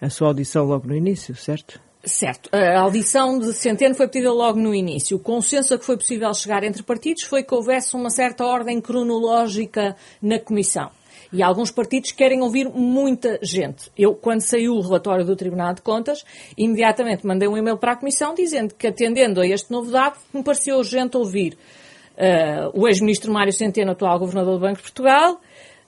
a 0.01 0.11
sua 0.11 0.29
audição 0.29 0.65
logo 0.65 0.87
no 0.87 0.95
início, 0.95 1.35
certo? 1.35 1.81
Certo. 2.05 2.51
A 2.53 2.81
audição 2.81 3.39
de 3.39 3.53
Centeno 3.53 3.95
foi 3.95 4.09
pedida 4.09 4.33
logo 4.33 4.59
no 4.59 4.75
início. 4.75 5.17
O 5.17 5.21
consenso 5.21 5.75
a 5.75 5.79
que 5.79 5.85
foi 5.85 5.97
possível 5.97 6.35
chegar 6.35 6.65
entre 6.65 6.83
partidos 6.83 7.23
foi 7.23 7.45
que 7.45 7.55
houvesse 7.55 7.95
uma 7.95 8.11
certa 8.11 8.45
ordem 8.45 8.81
cronológica 8.81 9.97
na 10.21 10.39
Comissão. 10.39 10.91
E 11.33 11.43
alguns 11.43 11.71
partidos 11.71 12.13
querem 12.13 12.43
ouvir 12.43 12.69
muita 12.69 13.39
gente. 13.43 13.91
Eu, 13.97 14.15
quando 14.15 14.43
saiu 14.43 14.75
o 14.75 14.81
relatório 14.83 15.25
do 15.25 15.35
Tribunal 15.35 15.73
de 15.73 15.81
Contas, 15.81 16.25
imediatamente 16.59 17.27
mandei 17.27 17.49
um 17.49 17.57
e-mail 17.57 17.79
para 17.79 17.93
a 17.93 17.97
Comissão 17.97 18.35
dizendo 18.35 18.75
que, 18.75 18.87
atendendo 18.87 19.41
a 19.41 19.47
este 19.47 19.71
novo 19.71 19.91
dado, 19.91 20.19
me 20.35 20.43
pareceu 20.43 20.77
urgente 20.77 21.17
ouvir 21.17 21.57
uh, 22.19 22.79
o 22.79 22.87
ex-ministro 22.87 23.33
Mário 23.33 23.53
Centeno, 23.53 23.93
atual 23.93 24.19
governador 24.19 24.55
do 24.55 24.61
Banco 24.61 24.77
de 24.77 24.83
Portugal, 24.83 25.41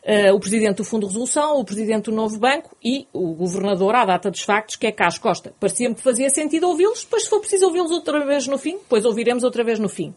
Uh, 0.04 0.34
o 0.34 0.38
presidente 0.38 0.76
do 0.76 0.84
Fundo 0.84 1.06
de 1.06 1.14
Resolução, 1.14 1.58
o 1.58 1.64
presidente 1.64 2.10
do 2.10 2.12
Novo 2.12 2.38
Banco 2.38 2.76
e 2.84 3.06
o 3.10 3.32
governador 3.32 3.94
à 3.94 4.04
data 4.04 4.30
dos 4.30 4.42
factos, 4.42 4.76
que 4.76 4.86
é 4.86 4.92
Carlos 4.92 5.16
Costa. 5.16 5.54
Parecia-me 5.58 5.94
que 5.94 6.02
fazia 6.02 6.28
sentido 6.28 6.68
ouvi-los, 6.68 7.04
depois 7.04 7.22
se 7.22 7.30
for 7.30 7.40
preciso 7.40 7.64
ouvi-los 7.64 7.90
outra 7.90 8.22
vez 8.22 8.46
no 8.46 8.58
fim, 8.58 8.72
depois 8.72 9.06
ouviremos 9.06 9.44
outra 9.44 9.64
vez 9.64 9.78
no 9.78 9.88
fim. 9.88 10.14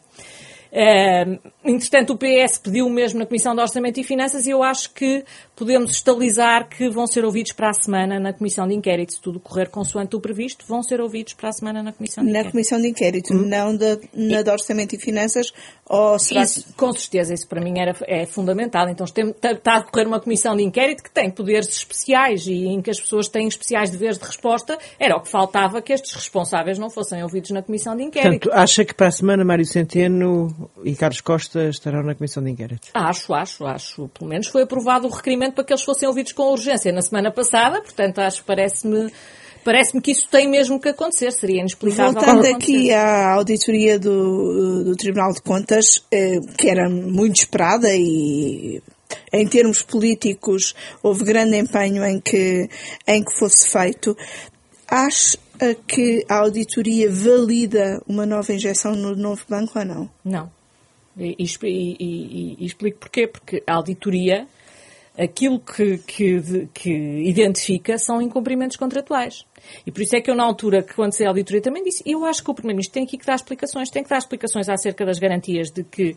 Uh, 0.72 1.40
entretanto, 1.64 2.12
o 2.12 2.18
PS 2.18 2.58
pediu 2.58 2.90
mesmo 2.90 3.20
na 3.20 3.26
Comissão 3.26 3.56
de 3.56 3.62
Orçamento 3.62 4.00
e 4.00 4.04
Finanças 4.04 4.46
e 4.46 4.50
eu 4.50 4.62
acho 4.62 4.94
que 4.94 5.24
podemos 5.58 5.92
estabilizar 5.92 6.70
que 6.70 6.88
vão 6.88 7.08
ser 7.08 7.26
ouvidos 7.26 7.52
para 7.52 7.72
a 7.72 7.74
semana 7.74 8.20
na 8.20 8.32
Comissão 8.32 8.68
de 8.68 8.76
Inquérito. 8.76 9.14
Se 9.14 9.22
tudo 9.22 9.40
correr 9.40 9.70
consoante 9.70 10.16
o 10.16 10.22
previsto, 10.22 10.64
vão 10.68 10.84
ser 10.84 11.02
ouvidos 11.02 11.34
para 11.34 11.50
a 11.50 11.52
semana 11.52 11.82
na 11.82 11.92
Comissão 11.92 12.24
de 12.24 12.32
na 12.32 12.40
Inquérito. 12.40 12.46
Na 12.46 12.52
Comissão 12.52 12.82
de 12.82 12.88
Inquérito, 12.88 13.34
hum. 13.34 13.48
não 13.48 13.76
da, 13.76 13.98
na 14.14 14.44
de 14.44 14.50
Orçamento 14.52 14.96
e 14.96 15.00
Finanças, 15.00 15.52
ou 15.84 16.20
será 16.20 16.44
isso, 16.44 16.66
Com 16.78 16.92
certeza, 16.94 17.34
isso 17.34 17.48
para 17.48 17.60
mim 17.60 17.80
era, 17.80 17.96
é 18.06 18.26
fundamental. 18.28 18.88
Então 18.88 19.06
está, 19.06 19.22
está 19.52 19.78
a 19.78 19.80
decorrer 19.80 20.08
uma 20.08 20.20
Comissão 20.20 20.56
de 20.56 20.62
Inquérito 20.62 21.02
que 21.02 21.10
tem 21.10 21.32
poderes 21.32 21.70
especiais 21.70 22.46
e 22.46 22.68
em 22.68 22.80
que 22.80 22.92
as 22.92 23.00
pessoas 23.00 23.28
têm 23.28 23.48
especiais 23.48 23.90
deveres 23.90 24.20
de 24.20 24.26
resposta. 24.26 24.78
Era 25.00 25.18
o 25.18 25.22
que 25.22 25.30
faltava 25.30 25.82
que 25.82 25.92
estes 25.92 26.14
responsáveis 26.14 26.78
não 26.78 26.92
fossem 26.92 27.24
ouvidos 27.24 27.50
na 27.50 27.64
Comissão 27.64 27.96
de 27.96 28.04
Inquérito. 28.04 28.42
Portanto, 28.42 28.62
acha 28.62 28.86
que 28.86 28.94
para 28.94 29.08
a 29.08 29.12
semana 29.12 29.44
Mário 29.44 29.66
Centeno 29.66 30.70
e 30.84 30.96
Carlos 30.96 31.22
Costa 31.22 31.68
estarão 31.70 32.04
na 32.04 32.14
Comissão 32.14 32.44
de 32.44 32.52
Inquérito? 32.52 32.90
Acho, 32.94 33.34
acho, 33.34 33.66
acho. 33.66 34.08
Pelo 34.10 34.30
menos 34.30 34.48
foi 34.48 34.62
aprovado 34.62 35.08
o 35.08 35.10
requerimento 35.10 35.47
para 35.54 35.64
que 35.64 35.74
eles 35.74 35.84
fossem 35.84 36.08
ouvidos 36.08 36.32
com 36.32 36.52
urgência 36.52 36.92
na 36.92 37.02
semana 37.02 37.32
passada, 37.32 37.82
portanto, 37.82 38.20
acho 38.20 38.42
que 38.42 38.48
parece-me 38.48 39.12
parece-me 39.64 40.02
que 40.02 40.12
isso 40.12 40.30
tem 40.30 40.50
mesmo 40.50 40.80
que 40.80 40.88
acontecer, 40.88 41.30
seria 41.32 41.60
inexplicável. 41.60 42.14
Voltando 42.14 42.46
aqui 42.46 42.94
à 42.94 43.34
auditoria 43.34 44.00
do, 44.00 44.86
do 44.86 44.96
Tribunal 44.96 45.34
de 45.34 45.42
Contas, 45.42 46.02
eh, 46.10 46.40
que 46.58 46.70
era 46.70 46.90
muito 46.90 47.36
esperada 47.36 47.90
e 47.94 48.82
em 49.34 49.48
termos 49.48 49.82
políticos 49.82 50.74
houve 51.04 51.26
grande 51.26 51.58
empenho 51.58 52.06
em 52.06 52.20
que, 52.20 52.70
em 53.06 53.24
que 53.24 53.38
fosse 53.38 53.70
feito, 53.70 54.16
acha 54.88 55.38
que 55.86 56.24
a 56.30 56.38
auditoria 56.38 57.10
valida 57.12 58.02
uma 58.08 58.26
nova 58.26 58.54
injeção 58.54 58.96
no 58.96 59.16
novo 59.16 59.44
banco 59.50 59.78
ou 59.80 59.86
não? 59.86 60.10
Não. 60.24 60.52
E, 61.18 61.36
e, 61.40 61.48
e, 61.64 62.58
e 62.60 62.66
explico 62.66 63.00
porquê. 63.00 63.28
Porque 63.28 63.64
a 63.66 63.76
auditoria 63.76 64.48
aquilo 65.18 65.60
que, 65.60 65.98
que, 65.98 66.70
que, 66.74 66.92
identifica 66.92 67.98
são 67.98 68.22
incumprimentos 68.22 68.78
contratuais. 68.78 69.46
E 69.86 69.92
por 69.92 70.02
isso 70.02 70.16
é 70.16 70.22
que 70.22 70.30
eu, 70.30 70.36
na 70.36 70.44
altura, 70.44 70.84
que 70.84 70.94
quando 70.94 71.12
a 71.20 71.28
auditoria, 71.28 71.62
também 71.62 71.84
disse, 71.84 72.04
eu 72.06 72.24
acho 72.24 72.44
que 72.44 72.52
o 72.52 72.54
Primeiro-Ministro 72.54 72.94
tem 72.94 73.04
aqui 73.04 73.18
que 73.18 73.26
dar 73.26 73.36
explicações, 73.36 73.90
tem 73.90 74.04
que 74.04 74.10
dar 74.10 74.20
explicações 74.20 74.70
acerca 74.70 75.04
das 75.04 75.18
garantias 75.18 75.72
de 75.72 75.84
que 75.84 76.12
uh, 76.12 76.16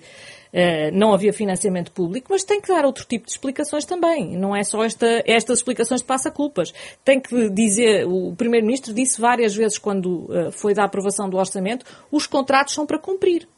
não 0.92 1.14
havia 1.14 1.32
financiamento 1.32 1.90
público, 1.92 2.28
mas 2.30 2.44
tem 2.44 2.60
que 2.60 2.68
dar 2.68 2.84
outro 2.84 3.06
tipo 3.06 3.24
de 3.24 3.32
explicações 3.32 3.86
também. 3.86 4.36
Não 4.36 4.54
é 4.54 4.62
só 4.62 4.84
esta, 4.84 5.22
estas 5.26 5.60
explicações 5.60 6.02
de 6.02 6.06
passa-culpas. 6.06 6.72
Tem 7.02 7.18
que 7.18 7.48
dizer, 7.48 8.06
o 8.06 8.34
Primeiro-Ministro 8.36 8.92
disse 8.92 9.18
várias 9.18 9.54
vezes 9.54 9.78
quando 9.78 10.26
uh, 10.26 10.52
foi 10.52 10.74
da 10.74 10.84
aprovação 10.84 11.30
do 11.30 11.38
orçamento, 11.38 11.86
os 12.12 12.26
contratos 12.26 12.74
são 12.74 12.84
para 12.84 12.98
cumprir. 12.98 13.48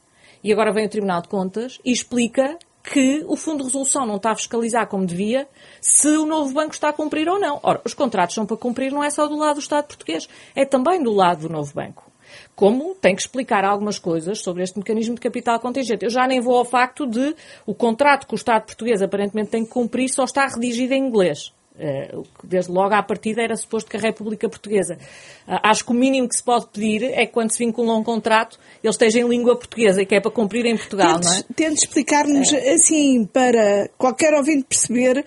E 0.41 0.51
agora 0.51 0.71
vem 0.73 0.85
o 0.85 0.89
Tribunal 0.89 1.21
de 1.21 1.27
Contas 1.27 1.79
e 1.83 1.91
explica 1.91 2.57
que 2.83 3.23
o 3.27 3.37
Fundo 3.37 3.59
de 3.59 3.63
Resolução 3.63 4.05
não 4.05 4.17
está 4.17 4.31
a 4.31 4.35
fiscalizar 4.35 4.87
como 4.87 5.05
devia 5.05 5.47
se 5.79 6.09
o 6.17 6.25
novo 6.25 6.53
banco 6.53 6.73
está 6.73 6.89
a 6.89 6.93
cumprir 6.93 7.29
ou 7.29 7.39
não. 7.39 7.59
Ora, 7.63 7.81
os 7.85 7.93
contratos 7.93 8.35
são 8.35 8.45
para 8.45 8.57
cumprir 8.57 8.91
não 8.91 9.03
é 9.03 9.09
só 9.09 9.25
do 9.25 9.37
lado 9.37 9.55
do 9.55 9.61
Estado 9.61 9.87
português, 9.87 10.27
é 10.53 10.65
também 10.65 11.01
do 11.01 11.13
lado 11.13 11.47
do 11.47 11.49
novo 11.49 11.73
banco. 11.73 12.11
Como 12.55 12.93
tem 12.95 13.15
que 13.15 13.21
explicar 13.21 13.63
algumas 13.63 13.97
coisas 13.97 14.39
sobre 14.39 14.63
este 14.63 14.77
mecanismo 14.77 15.15
de 15.15 15.21
capital 15.21 15.59
contingente. 15.59 16.03
Eu 16.03 16.09
já 16.09 16.27
nem 16.27 16.41
vou 16.41 16.57
ao 16.57 16.65
facto 16.65 17.07
de 17.07 17.35
o 17.65 17.73
contrato 17.73 18.27
que 18.27 18.33
o 18.33 18.35
Estado 18.35 18.65
português 18.65 19.01
aparentemente 19.01 19.51
tem 19.51 19.63
que 19.63 19.71
cumprir 19.71 20.09
só 20.09 20.23
está 20.23 20.45
redigido 20.45 20.93
em 20.93 21.07
inglês. 21.07 21.53
Eh, 21.77 22.15
desde 22.43 22.71
logo 22.71 22.93
à 22.93 23.01
partida 23.01 23.41
era 23.41 23.55
suposto 23.55 23.89
que 23.89 23.97
a 23.97 23.99
República 23.99 24.47
Portuguesa. 24.47 24.97
Eh, 25.47 25.59
acho 25.63 25.83
que 25.83 25.91
o 25.91 25.95
mínimo 25.95 26.29
que 26.29 26.35
se 26.35 26.43
pode 26.43 26.67
pedir 26.67 27.03
é 27.03 27.25
que 27.25 27.33
quando 27.33 27.51
se 27.51 27.57
vincula 27.57 27.95
um 27.95 28.03
contrato, 28.03 28.59
ele 28.83 28.91
esteja 28.91 29.19
em 29.19 29.27
língua 29.27 29.55
portuguesa 29.55 30.01
e 30.01 30.05
que 30.05 30.15
é 30.15 30.19
para 30.19 30.31
cumprir 30.31 30.65
em 30.65 30.77
Portugal, 30.77 31.19
tente, 31.19 31.25
não 31.25 31.33
é? 31.35 31.43
Tente 31.55 31.79
explicar-nos, 31.79 32.53
é. 32.53 32.73
assim, 32.73 33.25
para 33.25 33.89
qualquer 33.97 34.35
ouvinte 34.35 34.65
perceber 34.69 35.25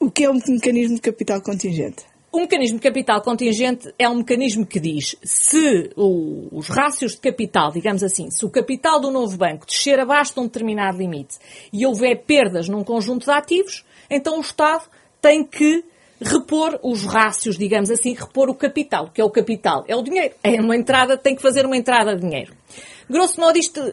o 0.00 0.10
que 0.10 0.24
é 0.24 0.30
um 0.30 0.34
mecanismo 0.34 0.96
de 0.96 1.00
capital 1.00 1.40
contingente. 1.40 2.04
O 2.32 2.40
mecanismo 2.40 2.78
de 2.78 2.82
capital 2.82 3.22
contingente 3.22 3.94
é 3.98 4.08
um 4.08 4.16
mecanismo 4.16 4.66
que 4.66 4.78
diz 4.78 5.16
se 5.22 5.90
o, 5.96 6.48
os 6.52 6.68
rácios 6.68 7.12
de 7.12 7.20
capital, 7.20 7.72
digamos 7.72 8.02
assim, 8.02 8.28
se 8.30 8.44
o 8.44 8.50
capital 8.50 9.00
do 9.00 9.10
novo 9.10 9.38
banco 9.38 9.64
descer 9.64 9.98
abaixo 9.98 10.34
de 10.34 10.40
um 10.40 10.42
determinado 10.42 10.98
limite 10.98 11.38
e 11.72 11.86
houver 11.86 12.24
perdas 12.24 12.68
num 12.68 12.84
conjunto 12.84 13.24
de 13.24 13.30
ativos, 13.30 13.86
então 14.10 14.36
o 14.36 14.40
Estado 14.40 14.84
tem 15.26 15.42
que 15.42 15.84
repor 16.20 16.78
os 16.84 17.02
rácios, 17.02 17.58
digamos 17.58 17.90
assim, 17.90 18.14
repor 18.14 18.48
o 18.48 18.54
capital. 18.54 19.10
Que 19.10 19.20
é 19.20 19.24
o 19.24 19.30
capital? 19.30 19.84
É 19.88 19.96
o 19.96 20.02
dinheiro. 20.02 20.34
É 20.44 20.60
uma 20.60 20.76
entrada, 20.76 21.18
tem 21.18 21.34
que 21.34 21.42
fazer 21.42 21.66
uma 21.66 21.76
entrada 21.76 22.14
de 22.14 22.20
dinheiro. 22.20 22.54
Grosso 23.10 23.40
modo, 23.40 23.58
isto 23.58 23.92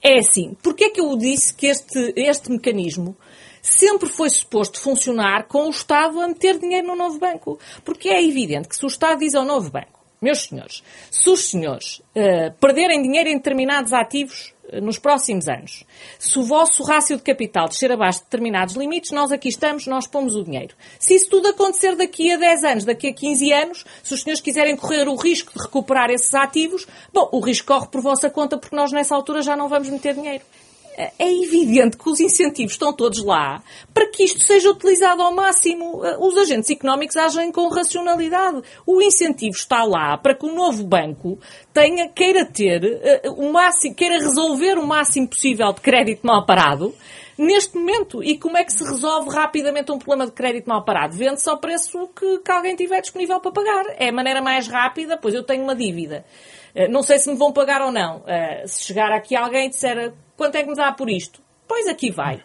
é 0.00 0.20
assim. 0.20 0.56
Porquê 0.62 0.84
é 0.84 0.90
que 0.90 1.00
eu 1.00 1.16
disse 1.16 1.52
que 1.52 1.66
este, 1.66 2.14
este 2.16 2.52
mecanismo 2.52 3.16
sempre 3.60 4.08
foi 4.08 4.30
suposto 4.30 4.80
funcionar 4.80 5.48
com 5.48 5.66
o 5.66 5.70
Estado 5.70 6.20
a 6.20 6.28
meter 6.28 6.56
dinheiro 6.56 6.86
no 6.86 6.94
novo 6.94 7.18
banco? 7.18 7.58
Porque 7.84 8.08
é 8.08 8.22
evidente 8.22 8.68
que 8.68 8.76
se 8.76 8.84
o 8.84 8.86
Estado 8.86 9.18
diz 9.18 9.34
ao 9.34 9.44
novo 9.44 9.72
banco, 9.72 10.04
meus 10.22 10.44
senhores, 10.44 10.84
se 11.10 11.28
os 11.28 11.50
senhores 11.50 11.98
uh, 11.98 12.54
perderem 12.60 13.02
dinheiro 13.02 13.28
em 13.28 13.36
determinados 13.36 13.92
ativos, 13.92 14.53
nos 14.80 14.98
próximos 14.98 15.48
anos. 15.48 15.84
Se 16.18 16.38
o 16.38 16.42
vosso 16.42 16.82
rácio 16.82 17.16
de 17.16 17.22
capital 17.22 17.68
descer 17.68 17.92
abaixo 17.92 18.20
de 18.20 18.24
determinados 18.24 18.74
limites, 18.74 19.10
nós 19.10 19.32
aqui 19.32 19.48
estamos, 19.48 19.86
nós 19.86 20.06
pomos 20.06 20.34
o 20.34 20.44
dinheiro. 20.44 20.74
Se 20.98 21.14
isso 21.14 21.28
tudo 21.30 21.48
acontecer 21.48 21.96
daqui 21.96 22.32
a 22.32 22.36
10 22.36 22.64
anos, 22.64 22.84
daqui 22.84 23.08
a 23.08 23.12
15 23.12 23.52
anos, 23.52 23.84
se 24.02 24.14
os 24.14 24.22
senhores 24.22 24.40
quiserem 24.40 24.76
correr 24.76 25.08
o 25.08 25.16
risco 25.16 25.52
de 25.52 25.62
recuperar 25.62 26.10
esses 26.10 26.34
ativos, 26.34 26.86
bom, 27.12 27.28
o 27.32 27.40
risco 27.40 27.68
corre 27.68 27.88
por 27.88 28.00
vossa 28.00 28.30
conta 28.30 28.58
porque 28.58 28.76
nós 28.76 28.92
nessa 28.92 29.14
altura 29.14 29.42
já 29.42 29.56
não 29.56 29.68
vamos 29.68 29.88
meter 29.88 30.14
dinheiro 30.14 30.44
é 30.96 31.42
evidente 31.42 31.96
que 31.96 32.08
os 32.08 32.20
incentivos 32.20 32.72
estão 32.72 32.92
todos 32.92 33.22
lá 33.24 33.62
para 33.92 34.06
que 34.08 34.24
isto 34.24 34.40
seja 34.42 34.70
utilizado 34.70 35.22
ao 35.22 35.34
máximo. 35.34 36.02
Os 36.20 36.36
agentes 36.36 36.70
económicos 36.70 37.16
agem 37.16 37.50
com 37.50 37.68
racionalidade. 37.68 38.62
O 38.86 39.02
incentivo 39.02 39.56
está 39.56 39.84
lá 39.84 40.16
para 40.16 40.34
que 40.34 40.46
o 40.46 40.54
novo 40.54 40.84
banco 40.84 41.38
tenha, 41.72 42.08
queira 42.08 42.44
ter 42.44 42.84
eh, 42.84 43.22
o 43.36 43.52
máximo, 43.52 43.94
queira 43.94 44.18
resolver 44.18 44.78
o 44.78 44.86
máximo 44.86 45.28
possível 45.28 45.72
de 45.72 45.80
crédito 45.80 46.26
mal 46.26 46.46
parado 46.46 46.94
neste 47.36 47.76
momento. 47.76 48.22
E 48.22 48.38
como 48.38 48.56
é 48.56 48.64
que 48.64 48.72
se 48.72 48.84
resolve 48.84 49.30
rapidamente 49.30 49.90
um 49.92 49.98
problema 49.98 50.26
de 50.26 50.32
crédito 50.32 50.68
mal 50.68 50.84
parado? 50.84 51.16
Vende-se 51.16 51.48
ao 51.48 51.58
preço 51.58 52.08
que, 52.08 52.38
que 52.38 52.50
alguém 52.50 52.76
tiver 52.76 53.00
disponível 53.00 53.40
para 53.40 53.52
pagar. 53.52 53.84
É 53.98 54.08
a 54.08 54.12
maneira 54.12 54.40
mais 54.40 54.68
rápida, 54.68 55.16
pois 55.16 55.34
eu 55.34 55.42
tenho 55.42 55.62
uma 55.62 55.74
dívida. 55.74 56.24
Eh, 56.74 56.88
não 56.88 57.02
sei 57.02 57.18
se 57.18 57.30
me 57.30 57.36
vão 57.36 57.52
pagar 57.52 57.82
ou 57.82 57.92
não. 57.92 58.22
Eh, 58.26 58.64
se 58.66 58.84
chegar 58.84 59.12
aqui 59.12 59.36
alguém 59.36 59.66
e 59.66 59.70
disser 59.70 60.12
quanto 60.36 60.56
é 60.56 60.62
que 60.62 60.68
me 60.68 60.76
dá 60.76 60.92
por 60.92 61.10
isto? 61.10 61.40
Pois 61.66 61.86
aqui 61.88 62.10
vai. 62.10 62.42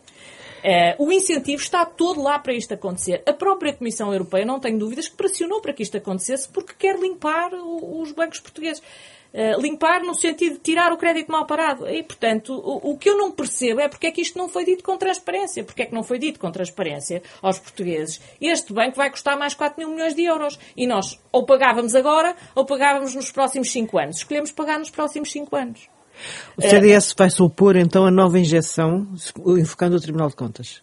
Uh, 0.60 1.06
o 1.06 1.12
incentivo 1.12 1.62
está 1.62 1.86
todo 1.86 2.22
lá 2.22 2.38
para 2.38 2.54
isto 2.54 2.74
acontecer. 2.74 3.24
A 3.26 3.32
própria 3.32 3.74
Comissão 3.74 4.12
Europeia, 4.12 4.46
não 4.46 4.60
tenho 4.60 4.78
dúvidas, 4.78 5.08
que 5.08 5.16
pressionou 5.16 5.62
para 5.62 5.72
que 5.72 5.84
isto 5.84 5.96
acontecesse 5.96 6.50
porque 6.50 6.74
quer 6.78 7.00
limpar 7.00 7.52
os 7.54 8.12
bancos 8.12 8.40
portugueses. 8.40 8.84
Uh, 9.32 9.62
limpar 9.62 10.02
no 10.02 10.16
sentido 10.16 10.54
de 10.54 10.60
tirar 10.60 10.92
o 10.92 10.98
crédito 10.98 11.32
mal 11.32 11.46
parado. 11.46 11.88
E, 11.88 12.02
portanto, 12.02 12.54
o, 12.54 12.92
o, 12.92 12.98
que 12.98 13.08
eu 13.08 13.16
não 13.16 13.32
percebo 13.32 13.80
é 13.80 13.88
porque 13.88 14.08
é 14.08 14.12
que 14.12 14.22
isto 14.22 14.38
não 14.38 14.50
foi 14.50 14.66
dito 14.66 14.84
com 14.84 14.98
transparência. 14.98 15.64
Porque 15.64 15.84
é 15.84 15.86
que 15.86 15.94
não 15.94 16.02
foi 16.02 16.18
dito 16.18 16.40
com 16.40 16.52
transparência 16.52 17.22
aos 17.42 17.60
portugueses. 17.60 18.20
Este 18.42 18.74
banco 18.74 18.96
vai 18.96 19.12
custar 19.12 19.38
mais 19.38 19.54
4 19.54 19.78
mil 19.78 19.90
milhões 19.90 20.16
de 20.16 20.24
euros. 20.24 20.58
E 20.76 20.88
nós 20.88 21.20
ou 21.32 21.46
pagávamos 21.46 21.94
agora 21.94 22.36
ou 22.56 22.66
pagávamos 22.66 23.14
nos 23.14 23.32
próximos 23.32 23.72
5 23.72 24.00
anos. 24.00 24.18
Escolhemos 24.18 24.52
pagar 24.52 24.80
nos 24.80 24.90
próximos 24.90 25.32
5 25.32 25.56
anos. 25.56 25.90
O 26.58 26.62
CDS 26.62 27.14
vai 27.18 27.30
se 27.30 27.42
opor 27.42 27.78
então 27.78 28.06
a 28.06 28.12
nova 28.12 28.38
injeção, 28.40 29.08
enfocando 29.58 29.96
o 29.96 30.02
Tribunal 30.02 30.30
de 30.30 30.36
Contas? 30.36 30.82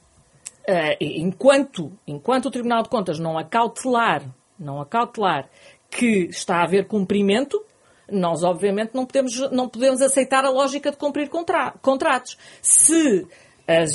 Uh, 0.68 0.96
enquanto, 1.00 1.92
enquanto 2.06 2.46
o 2.46 2.50
Tribunal 2.50 2.82
de 2.82 2.88
Contas 2.88 3.18
não 3.18 3.38
acautelar, 3.38 4.22
não 4.58 4.80
acautelar 4.80 5.48
que 5.90 6.26
está 6.30 6.56
a 6.56 6.64
haver 6.64 6.86
cumprimento, 6.86 7.62
nós 8.10 8.42
obviamente 8.42 8.94
não 8.94 9.04
podemos, 9.04 9.50
não 9.50 9.68
podemos 9.68 10.00
aceitar 10.00 10.44
a 10.44 10.50
lógica 10.50 10.90
de 10.90 10.96
cumprir 10.96 11.28
contra, 11.28 11.72
contratos. 11.82 12.36
Se 12.62 13.26
as, 13.66 13.92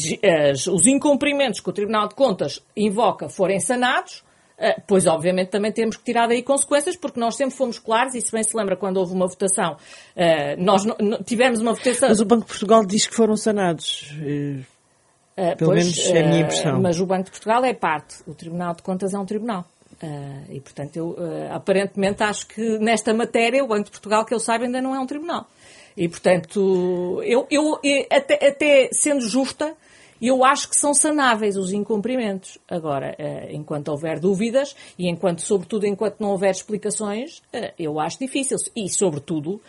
as, 0.51 0.67
os 0.67 0.85
incumprimentos 0.85 1.59
que 1.59 1.69
o 1.69 1.73
Tribunal 1.73 2.07
de 2.07 2.15
Contas 2.15 2.61
invoca 2.75 3.29
forem 3.29 3.59
sanados, 3.59 4.23
ah, 4.61 4.79
pois, 4.87 5.07
obviamente, 5.07 5.49
também 5.49 5.71
temos 5.71 5.97
que 5.97 6.03
tirar 6.03 6.27
daí 6.27 6.43
consequências, 6.43 6.95
porque 6.95 7.19
nós 7.19 7.35
sempre 7.35 7.55
fomos 7.55 7.79
claros, 7.79 8.13
e 8.13 8.21
se 8.21 8.31
bem 8.31 8.43
se 8.43 8.55
lembra 8.55 8.77
quando 8.77 8.97
houve 8.97 9.11
uma 9.13 9.27
votação, 9.27 9.75
ah, 10.15 10.55
nós 10.57 10.85
tivemos 11.25 11.59
uma 11.59 11.73
votação. 11.73 12.09
Mas 12.09 12.19
o 12.19 12.25
Banco 12.25 12.43
de 12.43 12.47
Portugal 12.47 12.85
diz 12.85 13.07
que 13.07 13.15
foram 13.15 13.35
sanados. 13.35 14.11
Uh, 14.11 15.57
Pelo 15.57 15.71
pois, 15.71 15.85
menos 15.85 16.11
é 16.11 16.19
a 16.19 16.27
minha 16.27 16.41
impressão. 16.41 16.79
Mas 16.79 16.99
o 16.99 17.05
Banco 17.05 17.23
de 17.23 17.31
Portugal 17.31 17.65
é 17.65 17.73
parte. 17.73 18.17
O 18.27 18.35
Tribunal 18.35 18.75
de 18.75 18.83
Contas 18.83 19.13
é 19.13 19.17
um 19.17 19.25
tribunal. 19.25 19.65
E, 20.49 20.59
portanto, 20.59 20.95
eu 20.95 21.15
aparentemente 21.51 22.23
acho 22.23 22.47
que 22.47 22.79
nesta 22.79 23.13
matéria 23.13 23.63
o 23.63 23.67
Banco 23.67 23.85
de 23.85 23.91
Portugal, 23.91 24.25
que 24.25 24.33
eu 24.33 24.39
saiba, 24.39 24.65
ainda 24.65 24.81
não 24.81 24.95
é 24.95 24.99
um 24.99 25.05
tribunal. 25.05 25.47
E, 25.95 26.07
portanto, 26.07 27.21
eu, 27.23 27.45
eu 27.49 27.79
até, 28.09 28.47
até 28.47 28.89
sendo 28.91 29.21
justa, 29.21 29.75
eu 30.21 30.43
acho 30.43 30.69
que 30.69 30.75
são 30.75 30.93
sanáveis 30.93 31.57
os 31.57 31.71
incumprimentos. 31.71 32.57
Agora, 32.67 33.15
eh, 33.17 33.49
enquanto 33.51 33.89
houver 33.89 34.19
dúvidas 34.19 34.75
e 34.97 35.09
enquanto, 35.09 35.41
sobretudo, 35.41 35.85
enquanto 35.85 36.19
não 36.19 36.29
houver 36.29 36.51
explicações, 36.51 37.41
eu 37.77 37.99
acho 37.99 38.19
difícil. 38.19 38.57
E, 38.75 38.87
sobretudo, 38.89 39.61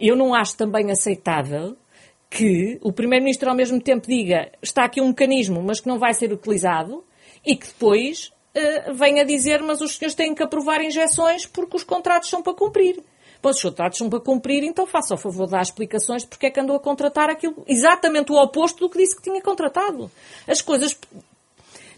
eu 0.00 0.16
não 0.16 0.34
acho 0.34 0.56
também 0.56 0.90
aceitável 0.90 1.76
que 2.30 2.78
o 2.82 2.92
Primeiro-Ministro 2.92 3.48
ao 3.48 3.56
mesmo 3.56 3.80
tempo 3.80 4.06
diga 4.06 4.50
está 4.60 4.84
aqui 4.84 5.00
um 5.00 5.08
mecanismo, 5.08 5.62
mas 5.62 5.80
que 5.80 5.88
não 5.88 5.98
vai 5.98 6.12
ser 6.12 6.32
utilizado 6.32 7.04
e 7.44 7.56
que 7.56 7.66
depois 7.66 8.32
venha 8.94 9.24
dizer 9.24 9.62
mas 9.62 9.80
os 9.80 9.96
senhores 9.96 10.14
têm 10.14 10.34
que 10.34 10.42
aprovar 10.42 10.80
injeções 10.82 11.46
porque 11.46 11.76
os 11.76 11.84
contratos 11.84 12.28
são 12.28 12.42
para 12.42 12.54
cumprir. 12.54 13.02
Pois 13.40 13.56
os 13.56 13.62
contratos 13.62 13.98
são 13.98 14.10
para 14.10 14.20
cumprir, 14.20 14.64
então 14.64 14.86
faça 14.86 15.14
o 15.14 15.16
favor 15.16 15.46
de 15.46 15.52
dar 15.52 15.62
explicações 15.62 16.24
porque 16.24 16.46
é 16.46 16.50
que 16.50 16.58
andou 16.58 16.76
a 16.76 16.80
contratar 16.80 17.30
aquilo, 17.30 17.62
exatamente 17.68 18.32
o 18.32 18.36
oposto 18.36 18.80
do 18.80 18.90
que 18.90 18.98
disse 18.98 19.14
que 19.14 19.22
tinha 19.22 19.40
contratado. 19.40 20.10
As 20.46 20.60
coisas 20.60 20.98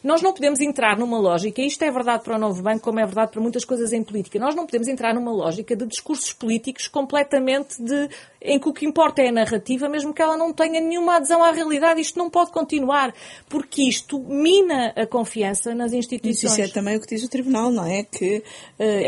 nós 0.03 0.23
não 0.23 0.33
podemos 0.33 0.61
entrar 0.61 0.99
numa 0.99 1.19
lógica, 1.19 1.61
e 1.61 1.67
isto 1.67 1.83
é 1.83 1.91
verdade 1.91 2.25
para 2.25 2.37
o 2.37 2.39
novo 2.39 2.63
banco, 2.63 2.81
como 2.81 3.01
é 3.01 3.05
verdade 3.05 3.33
para 3.33 3.41
muitas 3.41 3.65
coisas 3.65 3.93
em 3.93 4.03
política, 4.03 4.39
nós 4.39 4.55
não 4.55 4.67
podemos 4.67 4.89
entrar 4.89 5.15
numa 5.15 5.33
lógica 5.33 5.77
de 5.77 5.87
discursos 5.87 6.33
políticos 6.33 6.89
completamente 6.89 7.83
de, 7.83 8.09
em 8.41 8.59
que 8.59 8.69
o 8.69 8.73
que 8.73 8.87
importa 8.87 9.23
é 9.23 9.29
a 9.29 9.33
narrativa, 9.33 9.89
mesmo 9.89 10.15
que 10.15 10.23
ela 10.23 10.37
não 10.37 10.53
tenha 10.53 10.81
nenhuma 10.81 11.17
adesão 11.17 11.43
à 11.43 11.51
realidade. 11.51 12.01
Isto 12.01 12.19
não 12.19 12.31
pode 12.31 12.51
continuar, 12.51 13.15
porque 13.49 13.83
isto 13.83 14.19
mina 14.19 14.93
a 14.97 15.07
confiança 15.07 15.75
nas 15.75 15.93
instituições. 15.93 16.53
Isso 16.53 16.63
é 16.63 16.69
também 16.69 16.97
o 16.97 17.01
que 17.01 17.15
diz 17.15 17.25
o 17.25 17.29
Tribunal, 17.29 17.71
não 17.71 17.87
é? 17.87 18.03
Que 18.05 18.39
uh, 18.39 18.43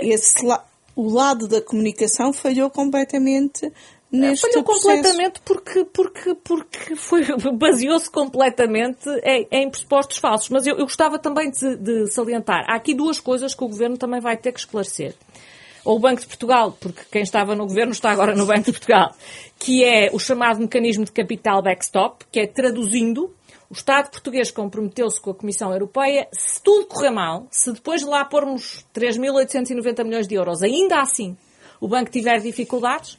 esse 0.03 0.45
lado 0.45 0.73
o 0.95 1.09
lado 1.09 1.49
da 1.49 1.61
comunicação 1.61 2.33
falhou 2.33 2.71
completamente 2.71 3.73
neste 4.13 4.47
Falhou 4.47 4.63
processo. 4.63 4.87
completamente 4.87 5.41
porque, 5.41 5.85
porque, 5.87 6.35
porque 6.35 6.95
foi, 6.95 7.25
baseou-se 7.57 8.11
completamente 8.11 9.09
em, 9.25 9.49
em 9.51 9.71
pressupostos 9.71 10.19
falsos. 10.19 10.51
Mas 10.51 10.67
eu, 10.67 10.77
eu 10.77 10.85
gostava 10.85 11.19
também 11.19 11.51
de, 11.51 11.77
de, 11.77 12.13
salientar. 12.13 12.65
Há 12.69 12.77
aqui 12.77 12.95
duas 12.95 13.19
coisas 13.19 13.55
que 13.55 13.65
o 13.65 13.69
Governo 13.69 13.97
também 13.97 14.21
vai 14.21 14.37
ter 14.37 14.53
que 14.53 14.61
esclarecer. 14.61 15.15
Ou 15.85 15.97
o 15.97 15.99
Banco 15.99 16.21
de 16.21 16.27
Portugal, 16.29 16.77
porque 16.79 17.01
quem 17.11 17.23
estava 17.23 17.57
no 17.57 17.67
Governo 17.67 17.91
está 17.91 18.11
agora 18.11 18.37
no 18.37 18.47
Banco 18.47 18.67
de 18.67 18.73
Portugal, 18.73 19.17
que 19.59 19.83
é 19.83 20.11
o 20.13 20.19
chamado 20.19 20.61
mecanismo 20.61 21.05
de 21.05 21.11
capital 21.11 21.61
backstop, 21.61 22.25
que 22.31 22.39
é 22.39 22.47
traduzindo 22.47 23.35
O 23.69 23.75
Estado 23.75 24.11
português 24.11 24.51
comprometeu-se 24.51 25.21
com 25.21 25.31
a 25.31 25.35
Comissão 25.35 25.73
Europeia, 25.73 26.29
se 26.31 26.63
tudo 26.63 26.87
correr 26.87 27.11
mal, 27.11 27.49
se 27.51 27.73
depois 27.73 28.03
de 28.03 28.07
lá 28.07 28.25
pormos 28.25 28.87
3.890 28.95 30.05
milhões 30.05 30.29
de 30.29 30.35
euros, 30.37 30.63
ainda 30.63 31.01
assim 31.01 31.37
o 31.81 31.89
banco 31.89 32.13
tiver 32.13 32.39
dificuldades, 32.39 33.19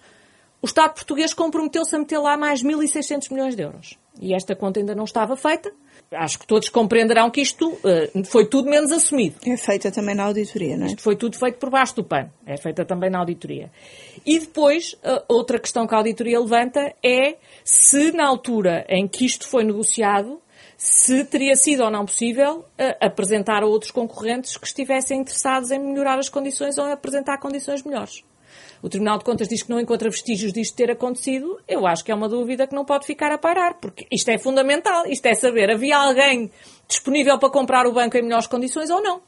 o 0.64 0.66
Estado 0.66 0.94
português 0.94 1.34
comprometeu-se 1.34 1.94
a 1.94 2.00
meter 2.00 2.18
lá 2.20 2.38
mais 2.38 2.64
1.600 2.64 3.30
milhões 3.30 3.54
de 3.54 3.64
euros. 3.64 4.00
E 4.22 4.34
esta 4.34 4.56
conta 4.56 4.80
ainda 4.80 4.96
não 4.96 5.04
estava 5.04 5.36
feita. 5.36 5.70
Acho 6.10 6.40
que 6.40 6.48
todos 6.48 6.70
compreenderão 6.70 7.30
que 7.30 7.42
isto 7.42 7.68
uh, 7.68 8.26
foi 8.26 8.46
tudo 8.46 8.70
menos 8.70 8.90
assumido. 8.90 9.36
É 9.46 9.58
feita 9.58 9.92
também 9.92 10.16
na 10.16 10.24
auditoria, 10.24 10.78
não 10.78 10.86
é? 10.86 10.88
Isto 10.88 11.02
foi 11.02 11.18
tudo 11.18 11.38
feito 11.38 11.58
por 11.58 11.70
baixo 11.70 11.98
do 11.98 12.04
pano. 12.06 12.32
É 12.46 12.56
feita 12.56 12.86
também 12.86 13.10
na 13.10 13.20
auditoria. 13.20 13.70
E 14.26 14.40
depois, 14.40 14.94
uh, 15.04 15.22
outra 15.28 15.60
questão 15.60 15.86
que 15.86 15.94
a 15.94 15.98
auditoria 15.98 16.40
levanta 16.40 16.94
é 17.04 17.36
se 17.66 18.14
na 18.14 18.26
altura 18.26 18.86
em 18.88 19.06
que 19.06 19.26
isto 19.26 19.46
foi 19.46 19.66
negociado, 19.66 20.40
se 20.78 21.26
teria 21.26 21.58
sido 21.58 21.84
ou 21.84 21.92
não 21.92 22.06
possível 22.06 22.60
uh, 22.60 22.66
apresentar 23.02 23.64
a 23.64 23.66
outros 23.66 23.92
concorrentes 23.92 24.56
que 24.56 24.66
estivessem 24.66 25.20
interessados 25.20 25.72
em 25.72 25.80
melhorar 25.80 26.20
as 26.20 26.30
condições 26.30 26.78
ou 26.78 26.88
em 26.88 26.94
apresentar 26.94 27.38
condições 27.38 27.84
melhores 27.84 28.24
o 28.84 28.90
Tribunal 28.90 29.18
de 29.18 29.24
Contas 29.24 29.48
diz 29.48 29.64
que 29.64 29.70
não 29.70 29.80
encontra 29.80 30.10
vestígios 30.10 30.52
disto 30.52 30.76
ter 30.76 30.92
acontecido, 30.92 31.58
eu 31.70 31.88
acho 31.88 32.04
que 32.04 32.12
é 32.12 32.16
uma 32.16 32.28
dúvida 32.28 32.68
que 32.68 32.76
não 32.76 32.84
pode 32.84 33.06
ficar 33.06 33.32
a 33.32 33.38
pairar, 33.38 33.80
porque 33.80 34.06
isto 34.12 34.30
é 34.30 34.38
fundamental, 34.38 35.08
isto 35.08 35.26
é 35.26 35.34
saber, 35.34 35.72
havia 35.72 35.98
alguém 35.98 36.52
disponível 36.86 37.40
para 37.40 37.50
comprar 37.50 37.88
o 37.88 37.94
banco 37.94 38.18
em 38.18 38.22
melhores 38.22 38.46
condições 38.46 38.90
ou 38.90 39.02
não? 39.02 39.22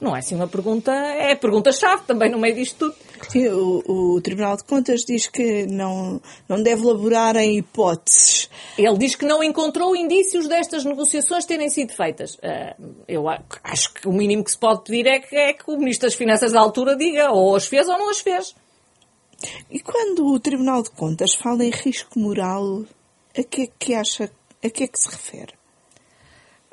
Não 0.00 0.16
é 0.16 0.18
assim 0.18 0.34
uma 0.34 0.48
pergunta, 0.48 0.90
é 0.92 1.36
pergunta-chave 1.36 2.02
também 2.08 2.28
no 2.28 2.36
meio 2.36 2.56
disto 2.56 2.90
tudo. 2.90 2.96
Sim, 3.28 3.46
o, 3.50 4.16
o, 4.16 4.20
Tribunal 4.20 4.56
de 4.56 4.64
Contas 4.64 5.04
diz 5.04 5.28
que 5.28 5.64
não, 5.66 6.20
não 6.48 6.60
deve 6.60 6.82
elaborar 6.82 7.36
em 7.36 7.58
hipóteses. 7.58 8.50
Ele 8.76 8.98
diz 8.98 9.14
que 9.14 9.24
não 9.24 9.44
encontrou 9.44 9.94
indícios 9.94 10.48
destas 10.48 10.84
negociações 10.84 11.44
terem 11.44 11.70
sido 11.70 11.92
feitas. 11.92 12.34
Uh, 12.34 13.04
eu 13.06 13.26
acho 13.28 13.94
que 13.94 14.08
o 14.08 14.12
mínimo 14.12 14.42
que 14.42 14.50
se 14.50 14.58
pode 14.58 14.82
pedir 14.82 15.06
é 15.06 15.20
que, 15.20 15.36
é 15.36 15.52
que 15.52 15.70
o 15.70 15.78
Ministro 15.78 16.08
das 16.08 16.16
Finanças 16.16 16.50
da 16.50 16.58
altura 16.58 16.96
diga 16.96 17.30
ou 17.30 17.54
as 17.54 17.68
fez 17.68 17.88
ou 17.88 17.96
não 17.96 18.10
as 18.10 18.18
fez. 18.18 18.56
E 19.70 19.80
quando 19.80 20.26
o 20.26 20.40
Tribunal 20.40 20.82
de 20.82 20.90
Contas 20.90 21.34
fala 21.34 21.64
em 21.64 21.70
risco 21.70 22.18
moral, 22.18 22.84
a 23.36 23.42
que 23.42 23.62
é 23.62 23.68
que 23.78 23.94
acha, 23.94 24.30
a 24.62 24.70
que 24.70 24.84
é 24.84 24.86
que 24.86 24.98
se 24.98 25.10
refere? 25.10 25.54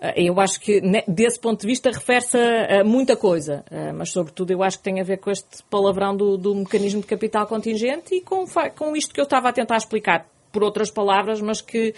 Ah, 0.01 0.13
eu 0.15 0.39
acho 0.39 0.59
que, 0.61 0.81
desse 1.07 1.39
ponto 1.39 1.61
de 1.61 1.67
vista, 1.67 1.91
refere-se 1.91 2.37
a, 2.37 2.83
muita 2.83 3.17
coisa, 3.17 3.65
ah, 3.69 3.93
mas, 3.93 4.11
sobretudo, 4.11 4.51
eu 4.51 4.63
acho 4.63 4.77
que 4.77 4.83
tem 4.83 5.01
a 5.01 5.03
ver 5.03 5.17
com 5.17 5.29
este 5.29 5.61
palavrão 5.69 6.15
do, 6.15 6.37
do 6.37 6.55
mecanismo 6.55 7.01
de 7.01 7.07
capital 7.07 7.45
contingente 7.47 8.15
e 8.15 8.21
com, 8.21 8.45
com 8.77 8.95
isto 8.95 9.13
que 9.13 9.19
eu 9.19 9.25
estava 9.25 9.49
a 9.49 9.53
tentar 9.53 9.77
explicar, 9.77 10.25
por 10.51 10.63
outras 10.63 10.89
palavras, 10.89 11.41
mas 11.41 11.61
que, 11.61 11.93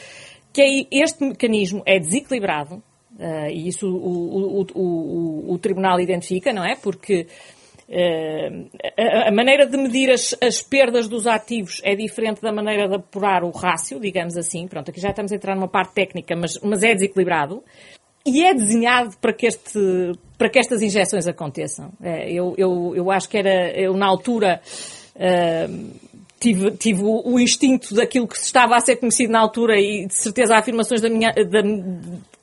que 0.51 0.87
este 0.91 1.23
mecanismo 1.23 1.83
é 1.85 1.99
desequilibrado, 1.99 2.81
ah, 3.19 3.51
e 3.51 3.67
isso 3.67 3.87
o, 3.87 4.61
o, 4.61 4.67
o, 4.73 5.53
o 5.53 5.57
Tribunal 5.59 5.99
identifica, 5.99 6.51
não 6.51 6.65
é? 6.65 6.75
Porque 6.75 7.27
a 9.27 9.31
maneira 9.31 9.65
de 9.65 9.77
medir 9.77 10.09
as, 10.09 10.33
as, 10.41 10.61
perdas 10.61 11.07
dos 11.09 11.27
ativos 11.27 11.81
é 11.83 11.93
diferente 11.93 12.41
da 12.41 12.51
maneira 12.51 12.87
de 12.87 12.95
apurar 12.95 13.43
o 13.43 13.51
rácio, 13.51 13.99
digamos 13.99 14.37
assim. 14.37 14.67
Pronto, 14.67 14.89
aqui 14.89 15.01
já 15.01 15.09
estamos 15.09 15.31
a 15.31 15.35
entrar 15.35 15.55
numa 15.55 15.67
parte 15.67 15.93
técnica, 15.93 16.35
mas, 16.35 16.57
mas 16.63 16.83
é 16.83 16.93
desequilibrado. 16.93 17.61
E 18.25 18.45
é 18.45 18.53
desenhado 18.53 19.17
para 19.19 19.33
que, 19.33 19.47
este, 19.47 19.79
para 20.37 20.49
que 20.49 20.59
estas 20.59 20.81
injeções 20.81 21.27
aconteçam. 21.27 21.91
É, 22.01 22.31
eu, 22.31 22.53
eu, 22.57 22.93
eu 22.95 23.11
acho 23.11 23.27
que 23.27 23.37
era, 23.37 23.71
eu 23.71 23.93
na 23.95 24.05
altura, 24.05 24.61
uh, 25.15 25.91
tive, 26.39 26.71
tive 26.71 27.01
o, 27.03 27.33
o, 27.33 27.39
instinto 27.39 27.95
daquilo 27.95 28.27
que 28.27 28.37
estava 28.37 28.75
a 28.75 28.79
ser 28.79 28.97
conhecido 28.97 29.33
na 29.33 29.39
altura 29.39 29.79
e 29.79 30.05
de 30.05 30.13
certeza 30.13 30.55
afirmações 30.55 31.01
da 31.01 31.09
minha, 31.09 31.31
da, 31.31 31.61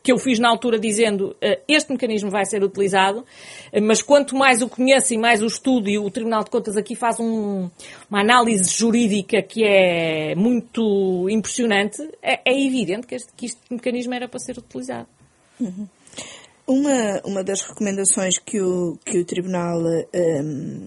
que 0.09 0.13
eu 0.13 0.17
fiz 0.17 0.39
na 0.39 0.49
altura 0.49 0.79
dizendo 0.79 1.33
uh, 1.33 1.61
este 1.69 1.93
mecanismo 1.93 2.31
vai 2.31 2.47
ser 2.47 2.65
utilizado, 2.65 3.19
uh, 3.19 3.83
mas 3.83 4.01
quanto 4.01 4.35
mais 4.35 4.63
o 4.63 4.69
conheço 4.69 5.13
e 5.13 5.19
mais 5.19 5.43
o 5.43 5.47
estudo, 5.47 5.87
e 5.91 5.99
o 5.99 6.11
Tribunal 6.11 6.43
de 6.43 6.49
Contas 6.49 6.79
aqui 6.79 6.97
faz 6.97 7.21
um, 7.21 7.69
uma 8.09 8.23
análise 8.23 8.73
jurídica 8.73 9.43
que 9.43 9.63
é 9.67 10.35
muito 10.35 11.29
impressionante, 11.29 12.01
é, 12.23 12.41
é 12.43 12.67
evidente 12.67 13.07
que 13.07 13.17
este, 13.17 13.35
que 13.37 13.45
este, 13.45 13.61
mecanismo 13.71 14.15
era 14.15 14.27
para 14.27 14.39
ser 14.39 14.57
utilizado. 14.57 15.07
Uhum. 15.61 15.87
Uma, 16.67 17.21
uma 17.27 17.45
das 17.45 17.61
recomendações 17.61 18.39
que 18.39 18.63
o, 18.63 18.99
que 19.05 19.19
o 19.19 19.25
Tribunal 19.27 19.79
um, 19.79 20.05
ehm, 20.15 20.85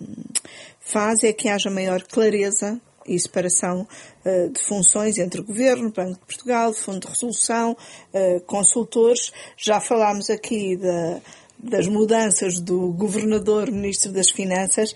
faz 0.80 1.24
é 1.24 1.32
que 1.32 1.48
haja 1.48 1.70
maior 1.70 2.02
clareza 2.02 2.82
e 3.06 3.20
separação 3.20 3.88
uh, 4.26 4.50
de 4.50 4.62
funções 4.62 5.18
entre 5.18 5.42
Governo, 5.42 5.92
Banco 5.92 6.20
de 6.20 6.26
Portugal, 6.26 6.74
Fundo 6.74 7.02
de 7.02 7.08
Resolução, 7.08 7.76
uh, 8.14 8.42
consultores. 8.42 9.32
Já 9.58 9.80
falámos 9.80 10.30
aqui 10.30 10.76
da, 10.78 11.22
das 11.58 11.88
mudanças 11.88 12.60
do 12.60 12.92
Governador, 12.92 13.72
Ministro 13.72 14.12
das 14.12 14.30
Finanças. 14.30 14.94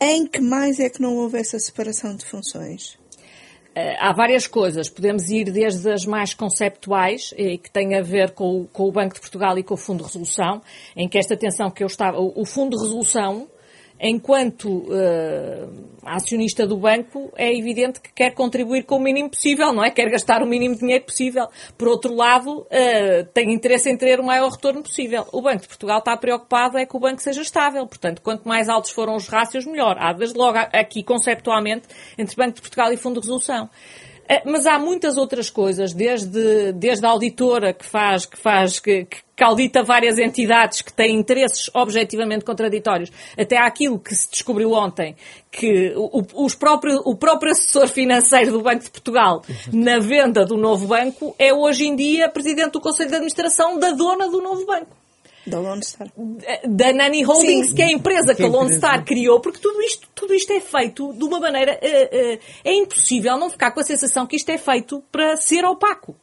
Em 0.00 0.26
que 0.26 0.40
mais 0.40 0.80
é 0.80 0.90
que 0.90 1.00
não 1.00 1.16
houve 1.16 1.38
essa 1.38 1.58
separação 1.58 2.16
de 2.16 2.24
funções? 2.26 2.98
Eh, 3.74 3.96
há 4.00 4.12
várias 4.12 4.46
coisas. 4.46 4.90
Podemos 4.90 5.30
ir 5.30 5.50
desde 5.50 5.90
as 5.90 6.04
mais 6.04 6.34
conceptuais, 6.34 7.32
que 7.62 7.70
têm 7.70 7.94
a 7.96 8.02
ver 8.02 8.32
com 8.32 8.68
o, 8.72 8.92
Banco 8.92 9.14
de 9.14 9.20
Portugal 9.20 9.56
e 9.58 9.62
com 9.62 9.74
o 9.74 9.76
Fundo 9.76 9.98
de 9.98 10.04
Resolução, 10.04 10.60
em 10.96 11.08
que 11.08 11.18
esta 11.18 11.34
atenção 11.34 11.70
que 11.70 11.82
eu 11.82 11.86
estava. 11.86 12.18
O 12.18 12.44
Fundo 12.44 12.76
de 12.76 12.82
Resolução 12.82 13.48
enquanto 14.02 14.68
uh, 14.68 15.70
acionista 16.02 16.66
do 16.66 16.76
banco, 16.76 17.32
é 17.36 17.56
evidente 17.56 18.00
que 18.00 18.12
quer 18.12 18.34
contribuir 18.34 18.82
com 18.82 18.96
o 18.96 19.00
mínimo 19.00 19.30
possível, 19.30 19.72
não 19.72 19.84
é? 19.84 19.90
Quer 19.90 20.10
gastar 20.10 20.42
o 20.42 20.46
mínimo 20.46 20.76
dinheiro 20.76 21.04
possível. 21.04 21.46
Por 21.78 21.86
outro 21.86 22.12
lado, 22.12 22.62
uh, 22.62 23.24
tem 23.32 23.54
interesse 23.54 23.88
em 23.88 23.96
ter 23.96 24.18
o 24.18 24.24
maior 24.24 24.50
retorno 24.50 24.82
possível. 24.82 25.24
O 25.32 25.40
Banco 25.40 25.62
de 25.62 25.68
Portugal 25.68 25.98
está 26.00 26.16
preocupado 26.16 26.76
é 26.76 26.84
que 26.84 26.96
o 26.96 27.00
banco 27.00 27.22
seja 27.22 27.40
estável. 27.40 27.86
Portanto, 27.86 28.20
quanto 28.20 28.48
mais 28.48 28.68
altos 28.68 28.90
foram 28.90 29.14
os 29.14 29.28
rácios, 29.28 29.64
melhor. 29.64 29.96
Há, 29.98 30.12
desde 30.12 30.36
logo, 30.36 30.58
aqui, 30.58 31.04
conceptualmente, 31.04 31.86
entre 32.18 32.34
Banco 32.34 32.56
de 32.56 32.60
Portugal 32.60 32.92
e 32.92 32.96
Fundo 32.96 33.20
de 33.20 33.26
Resolução. 33.28 33.70
Eh, 34.28 34.42
mas 34.44 34.66
há 34.66 34.78
muitas 34.78 35.16
outras 35.16 35.50
coisas, 35.50 35.92
desde, 35.92 36.72
desde 36.72 37.04
a 37.04 37.10
auditora 37.10 37.72
que 37.72 37.84
faz, 37.84 38.24
que 38.24 38.38
faz, 38.38 38.78
que, 38.78 39.06
que 39.36 39.44
audita 39.44 39.82
várias 39.82 40.18
entidades 40.18 40.82
que 40.82 40.92
têm 40.92 41.16
interesses 41.16 41.70
objetivamente 41.74 42.44
contraditórios, 42.44 43.10
até 43.36 43.58
aquilo 43.58 43.98
que 43.98 44.14
se 44.14 44.30
descobriu 44.30 44.72
ontem, 44.72 45.16
que 45.50 45.92
o, 45.96 46.22
os 46.44 46.54
próprio, 46.54 47.00
o 47.04 47.16
próprio 47.16 47.52
assessor 47.52 47.88
financeiro 47.88 48.52
do 48.52 48.62
Banco 48.62 48.84
de 48.84 48.90
Portugal, 48.90 49.42
na 49.72 49.98
venda 49.98 50.44
do 50.44 50.56
novo 50.56 50.86
banco, 50.86 51.34
é 51.38 51.52
hoje 51.52 51.86
em 51.86 51.96
dia 51.96 52.28
presidente 52.28 52.72
do 52.72 52.80
Conselho 52.80 53.10
de 53.10 53.16
Administração 53.16 53.78
da 53.78 53.90
dona 53.90 54.28
do 54.28 54.40
novo 54.40 54.64
banco. 54.64 55.01
Da 55.46 55.58
Lone 55.58 55.84
Star. 55.84 56.08
Da 56.64 56.92
Nani 56.92 57.24
Holdings, 57.24 57.70
Sim. 57.70 57.74
que 57.74 57.82
é 57.82 57.86
a 57.86 57.92
empresa 57.92 58.34
que, 58.34 58.42
que 58.42 58.48
a 58.48 58.48
Lone 58.48 58.74
Star 58.74 59.04
criou, 59.04 59.40
porque 59.40 59.58
tudo 59.58 59.82
isto, 59.82 60.08
tudo 60.14 60.34
isto 60.34 60.52
é 60.52 60.60
feito 60.60 61.12
de 61.12 61.24
uma 61.24 61.40
maneira. 61.40 61.78
Uh, 61.82 62.36
uh, 62.36 62.38
é 62.64 62.74
impossível 62.74 63.36
não 63.36 63.50
ficar 63.50 63.72
com 63.72 63.80
a 63.80 63.84
sensação 63.84 64.26
que 64.26 64.36
isto 64.36 64.48
é 64.50 64.58
feito 64.58 65.02
para 65.10 65.36
ser 65.36 65.64
opaco. 65.64 66.16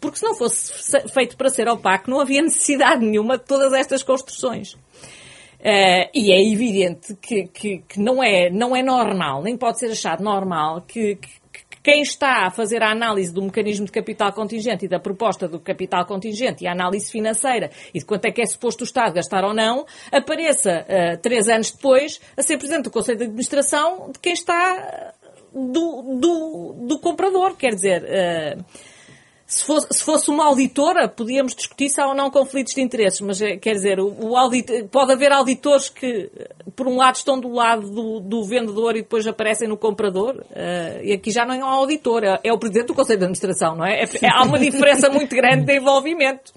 Porque 0.00 0.18
se 0.18 0.24
não 0.24 0.34
fosse 0.34 0.72
feito 1.08 1.36
para 1.36 1.50
ser 1.50 1.68
opaco, 1.68 2.10
não 2.10 2.20
havia 2.20 2.42
necessidade 2.42 3.04
nenhuma 3.04 3.38
de 3.38 3.44
todas 3.44 3.72
estas 3.72 4.02
construções. 4.02 4.72
Uh, 5.60 6.06
e 6.14 6.32
é 6.32 6.52
evidente 6.52 7.16
que, 7.16 7.48
que, 7.48 7.78
que, 7.78 8.00
não, 8.00 8.22
é, 8.22 8.48
não 8.48 8.76
é 8.76 8.82
normal, 8.82 9.42
nem 9.42 9.56
pode 9.56 9.80
ser 9.80 9.90
achado 9.90 10.22
normal 10.22 10.82
que, 10.82 11.16
que 11.16 11.28
quem 11.88 12.02
está 12.02 12.46
a 12.46 12.50
fazer 12.50 12.82
a 12.82 12.90
análise 12.90 13.32
do 13.32 13.40
mecanismo 13.40 13.86
de 13.86 13.92
capital 13.92 14.30
contingente 14.34 14.84
e 14.84 14.88
da 14.88 15.00
proposta 15.00 15.48
do 15.48 15.58
capital 15.58 16.04
contingente 16.04 16.62
e 16.62 16.66
a 16.66 16.72
análise 16.72 17.10
financeira 17.10 17.70
e 17.94 17.98
de 17.98 18.04
quanto 18.04 18.26
é 18.26 18.30
que 18.30 18.42
é 18.42 18.44
suposto 18.44 18.82
o 18.82 18.84
Estado 18.84 19.14
gastar 19.14 19.42
ou 19.42 19.54
não, 19.54 19.86
apareça 20.12 20.84
uh, 20.84 21.18
três 21.22 21.48
anos 21.48 21.70
depois 21.70 22.20
a 22.36 22.42
ser 22.42 22.58
Presidente 22.58 22.84
do 22.84 22.90
Conselho 22.90 23.16
de 23.16 23.24
Administração 23.24 24.10
de 24.12 24.18
quem 24.18 24.34
está 24.34 25.14
do, 25.50 26.18
do, 26.20 26.86
do 26.88 26.98
comprador. 26.98 27.56
Quer 27.56 27.70
dizer, 27.70 28.02
uh, 28.02 28.64
se 29.48 29.64
fosse, 29.64 29.86
se 29.92 30.04
fosse 30.04 30.30
uma 30.30 30.44
auditora, 30.44 31.08
podíamos 31.08 31.54
discutir 31.54 31.88
se 31.88 31.98
há 31.98 32.06
ou 32.06 32.14
não 32.14 32.30
conflitos 32.30 32.74
de 32.74 32.82
interesses, 32.82 33.18
mas 33.22 33.40
eh, 33.40 33.56
quer 33.56 33.72
dizer, 33.72 33.98
o, 33.98 34.14
o 34.26 34.36
auditor, 34.36 34.86
pode 34.88 35.10
haver 35.10 35.32
auditores 35.32 35.88
que, 35.88 36.30
por 36.76 36.86
um 36.86 36.96
lado, 36.96 37.16
estão 37.16 37.40
do 37.40 37.48
lado 37.48 37.88
do, 37.88 38.20
do 38.20 38.44
vendedor 38.44 38.94
e 38.94 39.00
depois 39.00 39.26
aparecem 39.26 39.66
no 39.66 39.78
comprador, 39.78 40.36
uh, 40.36 41.02
e 41.02 41.14
aqui 41.14 41.30
já 41.30 41.46
não 41.46 41.54
é 41.54 41.64
um 41.64 41.64
auditor, 41.64 42.24
é, 42.24 42.38
é, 42.44 42.52
o 42.52 42.58
presidente 42.58 42.88
do 42.88 42.94
Conselho 42.94 43.20
de 43.20 43.24
Administração, 43.24 43.74
não 43.74 43.86
é? 43.86 44.02
é, 44.02 44.04
é 44.04 44.28
há 44.30 44.42
uma 44.42 44.58
diferença 44.58 45.08
muito 45.08 45.34
grande 45.34 45.64
de 45.64 45.78
envolvimento. 45.78 46.52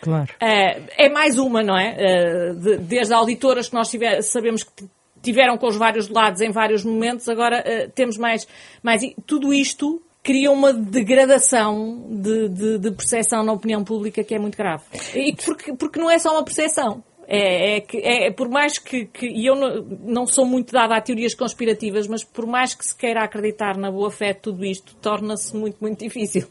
Claro. 0.00 0.32
Uh, 0.42 0.88
é 0.96 1.10
mais 1.10 1.38
uma, 1.38 1.62
não 1.62 1.78
é? 1.78 1.96
Uh, 1.98 2.54
de, 2.54 2.78
desde 2.78 3.12
auditoras 3.12 3.68
que 3.68 3.74
nós 3.74 3.90
tiver, 3.90 4.22
sabemos 4.22 4.62
que 4.62 4.88
tiveram 5.22 5.58
com 5.58 5.66
os 5.66 5.76
vários 5.76 6.08
lados 6.08 6.40
em 6.40 6.50
vários 6.50 6.82
momentos, 6.82 7.28
agora 7.28 7.62
temos 7.94 8.16
mais, 8.16 8.48
mais. 8.82 9.02
Tudo 9.26 9.52
isto 9.52 10.02
cria 10.22 10.50
uma 10.50 10.72
degradação 10.72 12.06
de, 12.08 12.48
de, 12.48 12.78
de, 12.78 12.90
percepção 12.92 13.42
na 13.42 13.52
opinião 13.52 13.82
pública 13.82 14.22
que 14.22 14.34
é 14.34 14.38
muito 14.38 14.56
grave. 14.56 14.84
E 15.14 15.34
porque, 15.34 15.74
porque 15.74 15.98
não 15.98 16.10
é 16.10 16.18
só 16.18 16.32
uma 16.32 16.44
percepção. 16.44 17.02
É, 17.26 17.78
é, 17.78 17.86
é, 17.94 18.26
é 18.26 18.30
por 18.30 18.48
mais 18.48 18.78
que, 18.78 19.06
que 19.06 19.26
e 19.26 19.46
eu 19.46 19.54
não, 19.54 19.82
não, 20.04 20.26
sou 20.26 20.44
muito 20.44 20.72
dada 20.72 20.96
a 20.96 21.00
teorias 21.00 21.34
conspirativas, 21.34 22.06
mas 22.06 22.22
por 22.24 22.46
mais 22.46 22.74
que 22.74 22.84
se 22.84 22.94
queira 22.94 23.24
acreditar 23.24 23.76
na 23.76 23.90
boa 23.90 24.10
fé 24.10 24.32
de 24.32 24.40
tudo 24.40 24.64
isto, 24.64 24.94
torna-se 24.96 25.56
muito, 25.56 25.78
muito 25.80 26.00
difícil. 26.04 26.46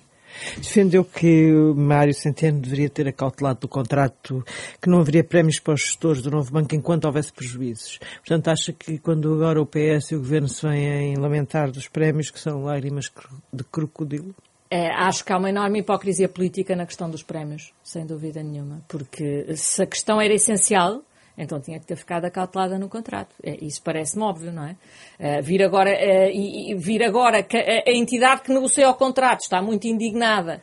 Defendeu 0.57 1.03
que 1.03 1.51
Mário 1.75 2.13
Centeno 2.13 2.59
deveria 2.59 2.89
ter 2.89 3.07
acautelado 3.07 3.61
do 3.61 3.67
contrato 3.67 4.43
que 4.81 4.89
não 4.89 4.99
haveria 4.99 5.23
prémios 5.23 5.59
para 5.59 5.73
os 5.73 5.81
gestores 5.81 6.21
do 6.21 6.31
novo 6.31 6.51
banco 6.51 6.75
enquanto 6.75 7.05
houvesse 7.05 7.31
prejuízos. 7.31 7.99
Portanto, 8.17 8.49
acha 8.49 8.73
que 8.73 8.97
quando 8.97 9.33
agora 9.33 9.61
o 9.61 9.65
PS 9.65 10.11
e 10.11 10.15
o 10.15 10.19
Governo 10.19 10.47
se 10.47 10.67
vêm 10.67 11.15
lamentar 11.15 11.71
dos 11.71 11.87
prémios 11.87 12.29
que 12.29 12.39
são 12.39 12.63
lágrimas 12.63 13.11
de 13.51 13.63
crocodilo? 13.63 14.33
É, 14.69 14.89
acho 14.89 15.25
que 15.25 15.33
há 15.33 15.37
uma 15.37 15.49
enorme 15.49 15.79
hipocrisia 15.79 16.29
política 16.29 16.77
na 16.77 16.85
questão 16.85 17.09
dos 17.09 17.21
prémios, 17.21 17.73
sem 17.83 18.05
dúvida 18.05 18.41
nenhuma. 18.41 18.81
Porque 18.87 19.53
se 19.57 19.83
a 19.83 19.85
questão 19.85 20.21
era 20.21 20.33
essencial, 20.33 21.03
então 21.41 21.59
tinha 21.59 21.79
que 21.79 21.87
ter 21.87 21.95
ficado 21.95 22.25
acautelada 22.25 22.77
no 22.77 22.87
contrato. 22.87 23.35
É, 23.43 23.57
isso 23.65 23.81
parece-me 23.83 24.23
óbvio, 24.23 24.51
não 24.51 24.63
é? 24.63 24.75
Uh, 25.19 25.41
vir 25.41 25.63
agora, 25.63 25.89
uh, 25.89 26.29
e, 26.31 26.75
vir 26.75 27.03
agora 27.03 27.41
que 27.41 27.57
a, 27.57 27.91
entidade 27.91 28.41
que 28.41 28.53
negocia 28.53 28.89
o 28.89 28.93
contrato 28.93 29.41
está 29.41 29.61
muito 29.61 29.87
indignada 29.87 30.61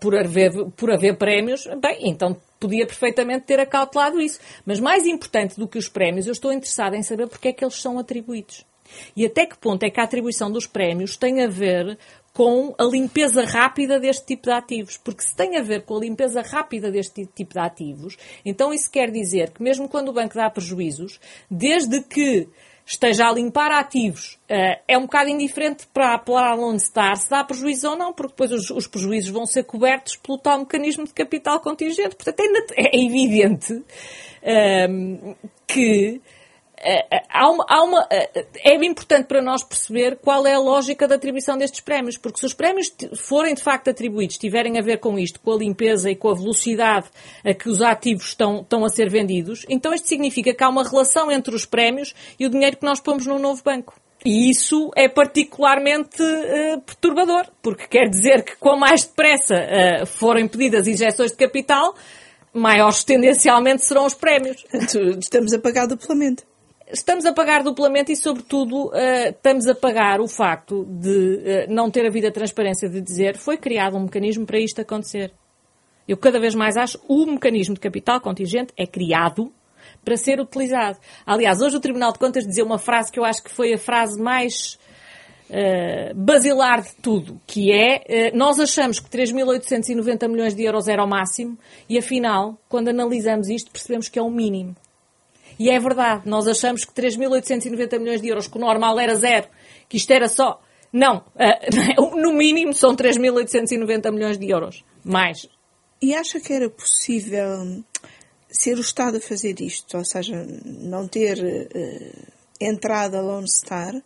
por, 0.00 0.16
haver, 0.16 0.50
por 0.74 0.90
haver 0.90 1.18
prémios, 1.18 1.66
bem, 1.82 2.08
então 2.08 2.34
podia 2.58 2.86
perfeitamente 2.86 3.44
ter 3.44 3.60
acautelado 3.60 4.18
isso. 4.18 4.40
Mas 4.64 4.80
mais 4.80 5.06
importante 5.06 5.60
do 5.60 5.68
que 5.68 5.76
os 5.76 5.86
prémios, 5.86 6.26
eu 6.26 6.32
estou 6.32 6.50
interessada 6.50 6.96
em 6.96 7.02
saber 7.02 7.26
porque 7.26 7.48
é 7.48 7.52
que 7.52 7.62
eles 7.62 7.74
são 7.74 7.98
atribuídos. 7.98 8.64
E 9.14 9.26
até 9.26 9.44
que 9.44 9.58
ponto 9.58 9.82
é 9.82 9.90
que 9.90 10.00
a 10.00 10.04
atribuição 10.04 10.50
dos 10.50 10.66
prémios 10.66 11.14
tem 11.14 11.42
a 11.42 11.46
ver 11.46 11.98
com 12.32 12.74
a 12.78 12.84
limpeza 12.84 13.44
rápida 13.44 13.98
deste 13.98 14.26
tipo 14.26 14.44
de 14.44 14.52
ativos. 14.52 14.96
Porque 14.96 15.22
se 15.22 15.34
tem 15.34 15.56
a 15.56 15.62
ver 15.62 15.82
com 15.82 15.96
a 15.96 16.00
limpeza 16.00 16.42
rápida 16.42 16.90
deste 16.90 17.26
tipo 17.26 17.54
de 17.54 17.60
ativos, 17.60 18.16
então 18.44 18.72
isso 18.72 18.90
quer 18.90 19.10
dizer 19.10 19.50
que 19.50 19.62
mesmo 19.62 19.88
quando 19.88 20.08
o 20.08 20.12
banco 20.12 20.34
dá 20.34 20.48
prejuízos, 20.48 21.20
desde 21.50 22.02
que 22.02 22.48
esteja 22.84 23.28
a 23.28 23.32
limpar 23.32 23.70
ativos, 23.70 24.38
uh, 24.50 24.80
é 24.88 24.98
um 24.98 25.02
bocado 25.02 25.30
indiferente 25.30 25.86
para, 25.94 26.18
para 26.18 26.56
onde 26.56 26.82
está, 26.82 27.14
se 27.14 27.30
dá 27.30 27.44
prejuízo 27.44 27.90
ou 27.90 27.96
não, 27.96 28.12
porque 28.12 28.32
depois 28.32 28.50
os, 28.50 28.70
os, 28.70 28.86
prejuízos 28.88 29.30
vão 29.30 29.46
ser 29.46 29.62
cobertos 29.62 30.16
pelo 30.16 30.38
tal 30.38 30.58
mecanismo 30.58 31.04
de 31.04 31.14
capital 31.14 31.60
contingente. 31.60 32.16
Portanto, 32.16 32.42
é, 32.76 32.96
é 32.96 33.04
evidente 33.04 33.74
uh, 33.74 35.36
que 35.68 36.10
é, 36.14 36.16
é, 36.16 36.39
há 37.28 37.50
uma, 37.50 37.64
há 37.68 37.82
uma, 37.82 38.06
é, 38.10 38.46
é 38.64 38.74
importante 38.84 39.26
para 39.26 39.42
nós 39.42 39.62
perceber 39.62 40.16
qual 40.16 40.46
é 40.46 40.54
a 40.54 40.58
lógica 40.58 41.06
da 41.06 41.16
atribuição 41.16 41.58
destes 41.58 41.80
prémios, 41.80 42.16
porque 42.16 42.38
se 42.38 42.46
os 42.46 42.54
prémios 42.54 42.90
forem 43.16 43.54
de 43.54 43.62
facto 43.62 43.90
atribuídos, 43.90 44.38
tiverem 44.38 44.78
a 44.78 44.82
ver 44.82 44.98
com 44.98 45.18
isto, 45.18 45.40
com 45.40 45.52
a 45.52 45.56
limpeza 45.56 46.10
e 46.10 46.16
com 46.16 46.30
a 46.30 46.34
velocidade 46.34 47.08
a 47.44 47.52
que 47.52 47.68
os 47.68 47.82
ativos 47.82 48.28
estão, 48.28 48.60
estão 48.60 48.84
a 48.84 48.88
ser 48.88 49.10
vendidos, 49.10 49.66
então 49.68 49.92
isto 49.92 50.08
significa 50.08 50.54
que 50.54 50.64
há 50.64 50.68
uma 50.68 50.88
relação 50.88 51.30
entre 51.30 51.54
os 51.54 51.66
prémios 51.66 52.14
e 52.38 52.46
o 52.46 52.50
dinheiro 52.50 52.76
que 52.76 52.84
nós 52.84 53.00
pomos 53.00 53.26
no 53.26 53.38
novo 53.38 53.62
banco. 53.62 53.94
E 54.24 54.50
isso 54.50 54.90
é 54.94 55.08
particularmente 55.08 56.22
uh, 56.22 56.80
perturbador, 56.82 57.46
porque 57.62 57.86
quer 57.86 58.06
dizer 58.06 58.42
que 58.42 58.54
quanto 58.56 58.80
mais 58.80 59.04
depressa 59.04 59.54
uh, 59.54 60.06
forem 60.06 60.46
pedidas 60.46 60.86
injeções 60.86 61.30
de 61.30 61.38
capital, 61.38 61.94
maiores 62.52 63.02
tendencialmente 63.02 63.82
serão 63.82 64.04
os 64.04 64.12
prémios. 64.12 64.62
Estamos 65.18 65.54
a 65.54 65.58
pagar 65.58 65.86
duplamente 65.86 66.49
estamos 66.92 67.24
a 67.26 67.32
pagar 67.32 67.62
duplamente 67.62 68.12
e, 68.12 68.16
sobretudo, 68.16 68.88
uh, 68.88 69.28
estamos 69.28 69.66
a 69.66 69.74
pagar 69.74 70.20
o 70.20 70.28
facto 70.28 70.84
de 70.84 71.08
uh, 71.08 71.72
não 71.72 71.90
ter 71.90 72.06
havido 72.06 72.26
a 72.26 72.32
transparência 72.32 72.88
de 72.88 73.00
dizer 73.00 73.36
foi 73.36 73.56
criado 73.56 73.96
um 73.96 74.04
mecanismo 74.04 74.46
para 74.46 74.58
isto 74.58 74.80
acontecer. 74.80 75.32
Eu 76.06 76.16
cada 76.16 76.40
vez 76.40 76.54
mais 76.54 76.76
acho 76.76 77.00
o 77.08 77.26
mecanismo 77.26 77.74
de 77.74 77.80
capital 77.80 78.20
contingente 78.20 78.72
é 78.76 78.86
criado 78.86 79.52
para 80.04 80.16
ser 80.16 80.40
utilizado. 80.40 80.98
Aliás, 81.24 81.60
hoje 81.60 81.76
o 81.76 81.80
Tribunal 81.80 82.12
de 82.12 82.18
Contas 82.18 82.46
dizia 82.46 82.64
uma 82.64 82.78
frase 82.78 83.12
que 83.12 83.18
eu 83.18 83.24
acho 83.24 83.42
que 83.42 83.50
foi 83.50 83.74
a 83.74 83.78
frase 83.78 84.20
mais 84.20 84.78
uh, 85.50 86.14
basilar 86.14 86.82
de 86.82 86.94
tudo, 86.96 87.40
que 87.46 87.72
é 87.72 88.32
nós 88.34 88.58
achamos 88.58 88.98
que 88.98 89.08
3.890 89.08 90.28
milhões 90.28 90.54
de 90.54 90.64
euros 90.64 90.88
era 90.88 91.04
o 91.04 91.08
máximo 91.08 91.56
e, 91.88 91.98
afinal, 91.98 92.58
quando 92.68 92.88
analisamos 92.88 93.48
isto, 93.48 93.70
percebemos 93.70 94.08
que 94.08 94.18
é 94.18 94.22
o 94.22 94.30
mínimo. 94.30 94.74
E 95.60 95.68
é 95.68 95.78
verdade, 95.78 96.22
nós 96.26 96.48
achamos 96.48 96.86
que 96.86 96.94
3.890 96.94 97.98
milhões 97.98 98.22
de 98.22 98.28
euros, 98.28 98.48
que 98.48 98.56
o 98.56 98.60
normal 98.60 98.98
era 98.98 99.14
zero, 99.14 99.46
que 99.90 99.98
isto 99.98 100.10
era 100.10 100.26
só. 100.26 100.58
Não, 100.90 101.18
uh, 101.18 102.16
no 102.16 102.32
mínimo 102.32 102.72
são 102.72 102.96
3.890 102.96 104.10
milhões 104.10 104.38
de 104.38 104.48
euros. 104.48 104.82
Mais. 105.04 105.46
E 106.00 106.14
acha 106.14 106.40
que 106.40 106.50
era 106.50 106.70
possível 106.70 107.84
ser 108.50 108.78
o 108.78 108.80
Estado 108.80 109.18
a 109.18 109.20
fazer 109.20 109.60
isto? 109.60 109.98
Ou 109.98 110.04
seja, 110.04 110.46
não 110.64 111.06
ter 111.06 111.36
uh, 111.38 112.32
entrado 112.58 113.16
a 113.16 113.20
Lone 113.20 113.50
Star 113.50 113.94
uh, 113.94 114.02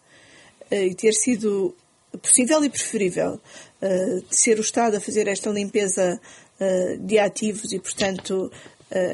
e 0.74 0.92
ter 0.92 1.12
sido 1.12 1.72
possível 2.20 2.64
e 2.64 2.68
preferível 2.68 3.34
uh, 3.80 4.24
ser 4.28 4.58
o 4.58 4.62
Estado 4.62 4.96
a 4.96 5.00
fazer 5.00 5.28
esta 5.28 5.50
limpeza 5.50 6.20
de 7.00 7.18
ativos 7.18 7.72
e, 7.72 7.80
portanto, 7.80 8.50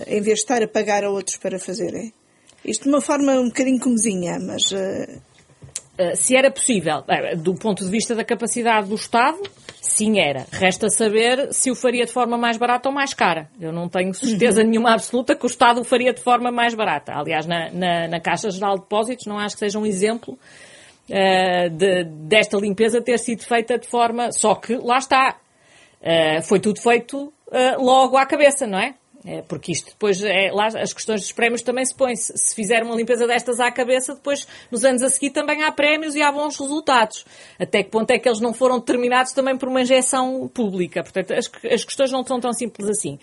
em 0.07 0.21
vez 0.21 0.39
de 0.39 0.43
estar 0.45 0.63
a 0.63 0.69
pagar 0.69 1.05
a 1.05 1.11
outros 1.11 1.39
para 1.39 1.59
fazerem? 1.59 2.13
Isto 2.65 2.85
de 2.85 2.89
uma 2.91 3.01
forma 3.01 3.33
um 3.33 3.49
bocadinho 3.49 3.81
comezinha, 3.81 4.39
mas. 4.39 4.71
Uh... 4.73 5.31
Se 6.15 6.35
era 6.35 6.51
possível, 6.51 7.05
eh, 7.09 7.37
do 7.37 7.55
ponto 7.55 7.85
de 7.85 7.91
vista 7.91 8.15
da 8.15 8.25
capacidade 8.25 8.89
do 8.89 8.95
Estado, 8.95 9.39
sim 9.83 10.19
era. 10.19 10.47
Resta 10.51 10.89
saber 10.89 11.53
se 11.53 11.71
o 11.71 11.75
faria 11.75 12.07
de 12.07 12.13
forma 12.13 12.39
mais 12.39 12.57
barata 12.57 12.89
ou 12.89 12.95
mais 12.95 13.13
cara. 13.13 13.51
Eu 13.61 13.71
não 13.71 13.87
tenho 13.87 14.15
certeza 14.15 14.63
uhum. 14.63 14.69
nenhuma 14.69 14.95
absoluta 14.95 15.35
que 15.37 15.45
o 15.45 15.47
Estado 15.47 15.83
o 15.83 15.85
faria 15.85 16.15
de 16.15 16.23
forma 16.23 16.51
mais 16.51 16.75
barata. 16.75 17.13
Aliás, 17.15 17.45
na, 17.47 17.71
na, 17.71 18.09
na 18.09 18.21
Caixa 18.21 18.51
Geral 18.51 18.77
de 18.77 18.83
Depósitos 18.83 19.27
não 19.27 19.39
acho 19.39 19.57
que 19.57 19.61
seja 19.61 19.79
um 19.79 19.85
exemplo 19.85 20.39
uh, 21.11 21.71
de, 21.71 22.05
desta 22.05 22.57
limpeza 22.57 23.03
ter 23.03 23.19
sido 23.19 23.45
feita 23.45 23.77
de 23.77 23.87
forma. 23.87 24.33
Só 24.33 24.55
que 24.55 24.77
lá 24.77 24.97
está. 24.97 25.37
Uh, 26.01 26.43
foi 26.43 26.61
tudo 26.61 26.81
feito 26.81 27.31
logo 27.79 28.17
à 28.17 28.25
cabeça, 28.25 28.67
não 28.67 28.79
é? 28.79 28.95
É, 29.25 29.43
porque 29.43 29.73
isto 29.73 29.91
depois, 29.91 30.23
é, 30.23 30.51
lá, 30.51 30.69
as 30.69 30.95
questões 30.95 31.21
dos 31.21 31.33
prémios 31.33 31.61
também 31.61 31.85
se 31.85 31.95
põem. 31.95 32.17
Se, 32.17 32.33
se 32.37 32.55
fizer 32.55 32.83
uma 32.83 32.95
limpeza 32.95 33.27
destas 33.27 33.61
à 33.61 33.71
cabeça, 33.71 34.15
depois, 34.15 34.47
nos 34.71 34.83
anos 34.85 35.03
a 35.03 35.11
seguir, 35.11 35.31
também 35.31 35.63
há 35.63 35.71
prémios 35.71 36.15
e 36.15 36.23
há 36.23 36.33
bons 36.33 36.59
resultados. 36.59 37.27
Até 37.59 37.83
que 37.83 37.91
ponto 37.91 38.11
é 38.11 38.19
que 38.19 38.27
eles 38.27 38.41
não 38.41 38.55
foram 38.55 38.79
determinados 38.79 39.33
também 39.33 39.59
por 39.59 39.69
uma 39.69 39.83
injeção 39.83 40.49
pública? 40.49 41.03
Portanto, 41.03 41.33
as, 41.33 41.51
as 41.71 41.85
questões 41.85 42.11
não 42.11 42.25
são 42.25 42.41
tão 42.41 42.53
simples 42.53 42.89
assim. 42.89 43.19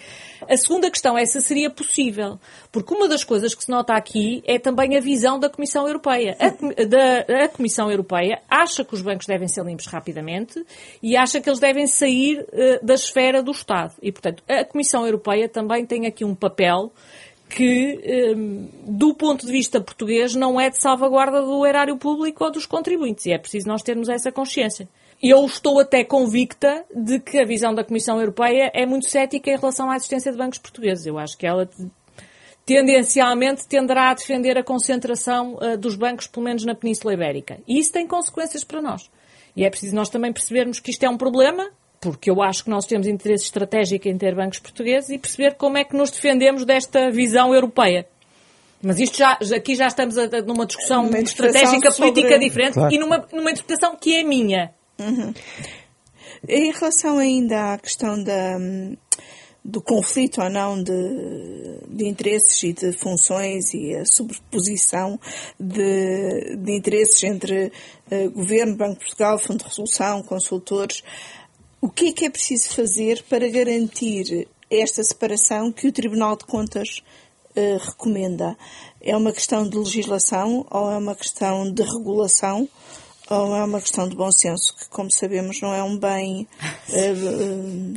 A 0.48 0.56
segunda 0.56 0.92
questão 0.92 1.18
é 1.18 1.26
se 1.26 1.42
seria 1.42 1.70
possível. 1.70 2.40
Porque 2.72 2.94
uma 2.94 3.08
das 3.08 3.24
coisas 3.24 3.56
que 3.56 3.64
se 3.64 3.72
nota 3.72 3.94
aqui 3.94 4.44
é 4.46 4.60
também 4.60 4.96
a 4.96 5.00
visão 5.00 5.40
da 5.40 5.50
Comissão 5.50 5.88
Europeia. 5.88 6.38
A, 6.40 6.50
da, 6.86 7.46
a 7.46 7.48
Comissão 7.48 7.90
Europeia 7.90 8.40
acha 8.48 8.86
que 8.86 8.94
os 8.94 9.02
bancos 9.02 9.26
devem 9.26 9.48
ser 9.48 9.66
limpos 9.66 9.88
rapidamente 9.88 10.64
e 11.02 11.18
acha 11.18 11.42
que 11.42 11.50
eles 11.50 11.60
devem 11.60 11.88
sair 11.88 12.42
uh, 12.42 12.86
da 12.86 12.94
esfera 12.94 13.42
do 13.42 13.52
Estado. 13.52 13.96
E, 14.00 14.12
portanto, 14.12 14.44
a 14.48 14.64
Comissão 14.64 15.04
Europeia 15.04 15.50
também 15.50 15.87
tem 15.88 16.06
aqui 16.06 16.24
um 16.24 16.36
papel 16.36 16.92
que, 17.50 18.34
hum, 18.36 18.70
do 18.86 19.14
ponto 19.14 19.46
de 19.46 19.52
vista 19.52 19.80
português, 19.80 20.36
não 20.36 20.60
é 20.60 20.70
de 20.70 20.80
salvaguarda 20.80 21.42
do 21.42 21.66
erário 21.66 21.98
público 21.98 22.44
ou 22.44 22.52
dos 22.52 22.66
contribuintes. 22.66 23.26
E 23.26 23.32
é 23.32 23.38
preciso 23.38 23.68
nós 23.68 23.82
termos 23.82 24.10
essa 24.10 24.32
consciência. 24.32 24.88
Eu 25.22 25.44
estou 25.46 25.80
até 25.80 26.04
convicta 26.04 26.86
de 26.94 27.20
que 27.20 27.40
a 27.40 27.46
visão 27.46 27.74
da 27.74 27.84
Comissão 27.84 28.20
Europeia 28.20 28.70
é 28.74 28.86
muito 28.86 29.10
cética 29.10 29.50
em 29.50 29.58
relação 29.58 29.90
à 29.90 29.96
existência 29.96 30.32
de 30.32 30.38
bancos 30.38 30.60
portugueses. 30.60 31.08
Eu 31.08 31.18
acho 31.18 31.38
que 31.38 31.48
ela 31.48 31.68
tendencialmente 32.66 33.66
tenderá 33.66 34.12
a 34.12 34.14
defender 34.14 34.58
a 34.58 34.64
concentração 34.64 35.56
uh, 35.56 35.78
dos 35.78 35.96
bancos, 35.96 36.28
pelo 36.28 36.44
menos 36.44 36.66
na 36.66 36.76
Península 36.76 37.14
Ibérica. 37.14 37.60
E 37.66 37.80
isso 37.80 37.94
tem 37.94 38.06
consequências 38.06 38.64
para 38.64 38.82
nós. 38.82 39.10
E 39.56 39.64
é 39.64 39.70
preciso 39.70 39.96
nós 39.96 40.10
também 40.10 40.32
percebermos 40.34 40.80
que 40.80 40.92
isto 40.92 41.04
é 41.04 41.10
um 41.10 41.18
problema, 41.18 41.72
porque 42.12 42.30
eu 42.30 42.42
acho 42.42 42.64
que 42.64 42.70
nós 42.70 42.86
temos 42.86 43.08
interesse 43.08 43.46
estratégico 43.46 44.08
em 44.08 44.18
ter 44.18 44.36
bancos 44.36 44.60
portugueses 44.60 45.10
e 45.10 45.18
perceber 45.18 45.56
como 45.56 45.78
é 45.78 45.84
que 45.84 45.96
nos 45.96 46.12
defendemos 46.12 46.66
desta 46.66 47.12
visão 47.12 47.54
europeia. 47.54 48.08
Mas 48.82 49.00
isto 49.00 49.18
já, 49.18 49.38
aqui 49.56 49.76
já 49.76 49.88
estamos 49.88 50.18
a, 50.18 50.28
numa 50.42 50.66
discussão 50.66 51.10
estratégica 51.18 51.92
sobre... 51.92 52.12
política 52.12 52.40
diferente 52.40 52.74
claro. 52.76 52.94
e 52.94 52.98
numa, 52.98 53.28
numa 53.34 53.52
interpretação 53.52 53.96
que 53.96 54.16
é 54.16 54.24
minha. 54.24 54.72
Uhum. 55.00 55.34
Em 56.48 56.72
relação 56.72 57.18
ainda 57.18 57.74
à 57.74 57.78
questão 57.80 58.22
da, 58.24 58.58
do 59.68 59.82
conflito 59.82 60.42
ou 60.42 60.50
não 60.50 60.82
de, 60.82 60.94
de 61.90 62.08
interesses 62.08 62.64
e 62.64 62.72
de 62.72 62.94
funções 62.94 63.74
e 63.74 63.96
a 63.96 64.06
sobreposição 64.06 65.20
de, 65.60 66.56
de 66.56 66.72
interesses 66.72 67.22
entre 67.24 67.72
uh, 68.12 68.32
Governo, 68.32 68.78
Banco 68.78 68.94
de 68.94 69.00
Portugal, 69.00 69.38
Fundo 69.38 69.60
de 69.60 69.66
Resolução, 69.66 70.24
consultores, 70.24 71.04
o 71.82 71.90
que 71.90 72.10
é 72.10 72.12
que 72.12 72.26
é 72.26 72.30
preciso 72.30 72.70
fazer 72.70 73.24
para 73.30 73.48
garantir 73.50 74.48
esta 74.70 75.04
separação 75.04 75.72
que 75.72 75.88
o 75.88 75.92
Tribunal 75.92 76.36
de 76.36 76.46
Contas 76.46 77.02
uh, 77.56 77.78
recomenda? 77.78 78.58
É 79.02 79.16
uma 79.16 79.32
questão 79.32 79.68
de 79.68 79.78
legislação 79.78 80.66
ou 80.70 80.92
é 80.92 80.98
uma 80.98 81.16
questão 81.16 81.72
de 81.72 81.84
regulação? 81.84 82.68
ou 83.30 83.56
é 83.56 83.64
uma 83.64 83.82
questão 83.82 84.08
de 84.08 84.16
bom 84.16 84.32
senso, 84.32 84.74
que, 84.76 84.88
como 84.90 85.12
sabemos, 85.12 85.60
não 85.62 85.74
é 85.74 85.84
um 85.84 85.98
bem 85.98 86.48
uh, 86.90 87.94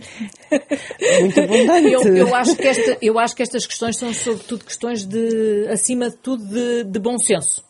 muito 1.21 1.41
abundante. 1.41 1.93
Eu, 1.93 2.17
eu, 2.17 2.35
acho 2.35 2.57
que 2.57 2.67
esta, 2.67 2.99
eu 3.01 3.19
acho 3.19 3.37
que 3.37 3.43
estas 3.43 3.67
questões 3.67 3.97
são, 3.97 4.13
sobretudo, 4.13 4.65
questões 4.65 5.05
de, 5.05 5.69
acima 5.69 6.11
de 6.11 6.17
tudo, 6.17 6.45
de, 6.45 6.85
de 6.85 6.99
bom 6.99 7.17
senso. 7.19 7.63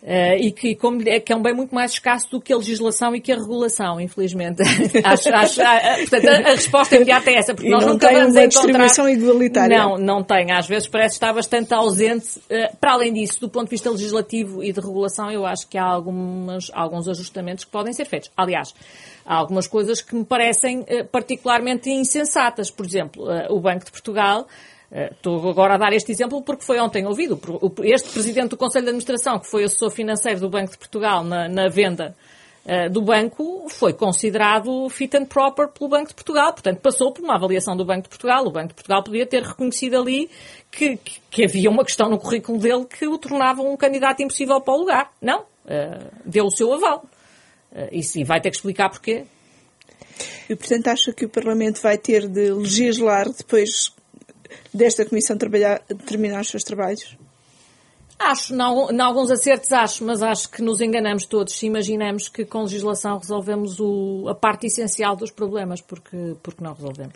Uh, 0.00 0.38
e 0.38 0.52
que, 0.52 0.76
como, 0.76 1.02
é, 1.08 1.18
que 1.18 1.32
é 1.32 1.36
um 1.36 1.42
bem 1.42 1.52
muito 1.52 1.74
mais 1.74 1.92
escasso 1.92 2.30
do 2.30 2.40
que 2.40 2.52
a 2.52 2.56
legislação 2.56 3.16
e 3.16 3.20
que 3.20 3.32
a 3.32 3.34
regulação, 3.34 4.00
infelizmente. 4.00 4.62
acho, 5.04 5.34
acho, 5.34 5.60
a, 5.60 5.96
portanto, 6.08 6.28
a, 6.28 6.50
resposta 6.50 6.94
imediata 6.94 7.30
é 7.30 7.34
essa, 7.34 7.52
porque 7.52 7.68
e 7.68 7.70
nós 7.72 7.84
não 7.84 7.94
nunca 7.94 8.06
vamos 8.06 8.20
uma 8.20 8.28
encontrar... 8.28 8.48
distribuição 8.48 9.08
igualitária. 9.08 9.76
Não, 9.76 9.98
não 9.98 10.22
tem. 10.22 10.52
Às 10.52 10.68
vezes 10.68 10.86
parece 10.86 11.16
estar 11.16 11.32
bastante 11.32 11.74
ausente. 11.74 12.38
Uh, 12.38 12.76
para 12.80 12.92
além 12.92 13.12
disso, 13.12 13.40
do 13.40 13.48
ponto 13.48 13.64
de 13.64 13.70
vista 13.70 13.90
legislativo 13.90 14.62
e 14.62 14.72
de 14.72 14.80
regulação, 14.80 15.32
eu 15.32 15.44
acho 15.44 15.66
que 15.68 15.76
há 15.76 15.84
algumas, 15.84 16.70
alguns 16.72 17.08
ajustamentos 17.08 17.64
que 17.64 17.70
podem 17.70 17.92
ser 17.92 18.04
feitos. 18.04 18.30
Aliás, 18.36 18.72
há 19.26 19.34
algumas 19.34 19.66
coisas 19.66 20.00
que 20.00 20.14
me 20.14 20.24
parecem 20.24 20.80
uh, 20.80 21.04
particularmente 21.10 21.90
insensatas. 21.90 22.70
Por 22.70 22.86
exemplo, 22.86 23.24
o 23.50 23.58
Banco 23.58 23.84
de 23.84 23.90
Portugal 23.90 24.46
Estou 24.90 25.50
agora 25.50 25.74
a 25.74 25.76
dar 25.76 25.92
este 25.92 26.10
exemplo 26.10 26.40
porque 26.42 26.64
foi 26.64 26.80
ontem 26.80 27.06
ouvido. 27.06 27.38
Este 27.82 28.08
presidente 28.08 28.50
do 28.50 28.56
Conselho 28.56 28.84
de 28.84 28.90
Administração, 28.90 29.38
que 29.38 29.46
foi 29.46 29.64
assessor 29.64 29.90
financeiro 29.90 30.40
do 30.40 30.48
Banco 30.48 30.72
de 30.72 30.78
Portugal 30.78 31.22
na, 31.22 31.46
na 31.46 31.68
venda 31.68 32.16
uh, 32.64 32.90
do 32.90 33.02
banco, 33.02 33.68
foi 33.68 33.92
considerado 33.92 34.88
fit 34.88 35.14
and 35.14 35.26
proper 35.26 35.68
pelo 35.68 35.90
Banco 35.90 36.08
de 36.08 36.14
Portugal. 36.14 36.54
Portanto, 36.54 36.80
passou 36.80 37.12
por 37.12 37.22
uma 37.22 37.34
avaliação 37.34 37.76
do 37.76 37.84
Banco 37.84 38.04
de 38.04 38.08
Portugal. 38.08 38.46
O 38.46 38.50
Banco 38.50 38.68
de 38.68 38.74
Portugal 38.74 39.04
podia 39.04 39.26
ter 39.26 39.42
reconhecido 39.42 39.96
ali 39.96 40.30
que, 40.70 40.98
que, 41.30 41.44
havia 41.44 41.68
uma 41.68 41.84
questão 41.84 42.08
no 42.08 42.18
currículo 42.18 42.58
dele 42.58 42.86
que 42.86 43.06
o 43.06 43.18
tornava 43.18 43.60
um 43.60 43.76
candidato 43.76 44.22
impossível 44.22 44.58
para 44.58 44.72
o 44.72 44.78
lugar. 44.78 45.12
Não. 45.20 45.40
Uh, 45.66 46.08
deu 46.24 46.46
o 46.46 46.50
seu 46.50 46.72
aval. 46.72 47.04
E 47.92 48.24
vai 48.24 48.40
ter 48.40 48.48
que 48.50 48.56
explicar 48.56 48.88
porquê. 48.88 49.26
E, 50.48 50.56
portanto, 50.56 50.88
acha 50.88 51.12
que 51.12 51.26
o 51.26 51.28
Parlamento 51.28 51.82
vai 51.82 51.98
ter 51.98 52.26
de 52.26 52.50
legislar 52.50 53.28
depois 53.30 53.92
desta 54.72 55.04
Comissão 55.04 55.36
trabalhar, 55.36 55.80
terminar 56.06 56.40
os 56.40 56.48
seus 56.48 56.62
trabalhos? 56.62 57.16
Acho, 58.18 58.52
em 58.52 59.00
alguns 59.00 59.30
acertos 59.30 59.70
acho, 59.72 60.04
mas 60.04 60.22
acho 60.22 60.50
que 60.50 60.60
nos 60.60 60.80
enganamos 60.80 61.24
todos 61.24 61.54
se 61.54 61.66
imaginamos 61.66 62.28
que 62.28 62.44
com 62.44 62.62
legislação 62.62 63.18
resolvemos 63.18 63.78
o, 63.78 64.26
a 64.28 64.34
parte 64.34 64.66
essencial 64.66 65.14
dos 65.14 65.30
problemas, 65.30 65.80
porque, 65.80 66.34
porque 66.42 66.62
não 66.62 66.74
resolvemos. 66.74 67.14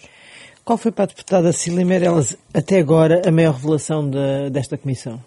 Qual 0.64 0.78
foi 0.78 0.92
para 0.92 1.04
a 1.04 1.06
deputada 1.08 1.52
Cília 1.52 1.84
Meirelles, 1.84 2.38
até 2.54 2.78
agora, 2.78 3.20
a 3.26 3.32
maior 3.32 3.54
revelação 3.54 4.08
de, 4.08 4.48
desta 4.50 4.78
Comissão? 4.78 5.20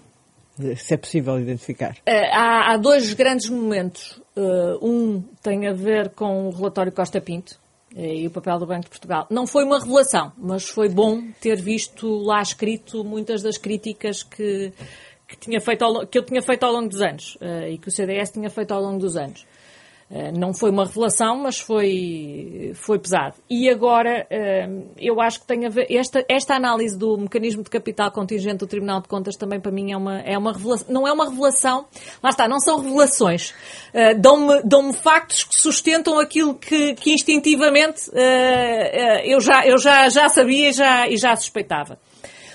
Se 0.77 0.93
é 0.93 0.97
possível 0.97 1.37
identificar. 1.37 1.97
Uh, 2.07 2.31
há, 2.31 2.71
há, 2.71 2.77
dois 2.77 3.13
grandes 3.13 3.49
momentos. 3.49 4.21
Uh, 4.37 4.79
um 4.81 5.21
tem 5.43 5.67
a 5.67 5.73
ver 5.73 6.11
com 6.11 6.47
o 6.47 6.51
relatório 6.51 6.93
Costa 6.93 7.19
Pinto, 7.19 7.55
eh, 7.55 7.64
e 7.95 8.27
o 8.27 8.29
papel 8.29 8.59
do 8.59 8.65
Banco 8.65 8.83
de 8.83 8.89
Portugal. 8.89 9.25
Não 9.29 9.47
foi 9.47 9.63
uma 9.63 9.79
revelação, 9.79 10.33
mas 10.37 10.65
foi 10.65 10.89
bom 10.89 11.23
ter 11.39 11.61
visto 11.61 12.07
lá 12.07 12.41
escrito 12.41 13.03
muitas 13.05 13.41
das 13.41 13.57
críticas 13.57 14.21
que, 14.21 14.73
que, 15.25 15.37
tinha 15.37 15.61
feito 15.61 15.83
ao, 15.83 16.05
que 16.05 16.17
eu 16.17 16.23
tinha 16.23 16.41
feito 16.41 16.63
ao 16.63 16.73
longo 16.73 16.89
dos 16.89 17.01
anos 17.01 17.35
uh, 17.35 17.67
e 17.69 17.77
que 17.77 17.87
o 17.87 17.91
CDS 17.91 18.31
tinha 18.31 18.49
feito 18.49 18.73
ao 18.73 18.81
longo 18.81 18.99
dos 18.99 19.15
anos. 19.15 19.45
Eh, 20.09 20.31
não 20.31 20.53
foi 20.53 20.69
uma 20.69 20.85
revelação, 20.85 21.39
mas 21.39 21.59
foi, 21.59 22.73
foi 22.75 22.99
pesado. 22.99 23.35
E 23.49 23.67
agora, 23.67 24.27
eh, 24.29 24.69
eu 24.99 25.19
acho 25.19 25.39
que 25.41 25.47
tem 25.47 25.65
a 25.65 25.69
ver, 25.69 25.87
esta, 25.89 26.23
esta 26.29 26.53
análise 26.53 26.95
do 26.95 27.17
mecanismo 27.17 27.63
de 27.63 27.71
capital 27.71 28.11
contingente 28.11 28.57
do 28.57 28.67
Tribunal 28.67 29.01
de 29.01 29.07
Contas 29.07 29.35
também 29.35 29.59
para 29.59 29.71
mim 29.71 29.91
é 29.91 29.97
uma, 29.97 30.19
é 30.19 30.37
uma 30.37 30.53
revelação, 30.53 30.87
não 30.91 31.07
é 31.07 31.11
uma 31.11 31.27
revelação, 31.27 31.87
lá 32.21 32.29
está, 32.29 32.47
não 32.47 32.59
são 32.59 32.79
revelações. 32.81 33.49
Uh, 33.49 34.19
Dão-me 34.19 34.61
dão 34.63 34.93
factos 34.93 35.43
que 35.43 35.55
sustentam 35.55 36.19
aquilo 36.19 36.53
que, 36.53 36.93
que 36.95 37.11
instintivamente 37.11 38.11
eu, 39.23 39.39
já, 39.41 39.65
eu 39.65 39.77
já, 39.77 40.09
já 40.09 40.29
sabia 40.29 40.69
e 40.69 40.73
já, 40.73 41.07
e 41.09 41.17
já 41.17 41.35
suspeitava. 41.35 41.97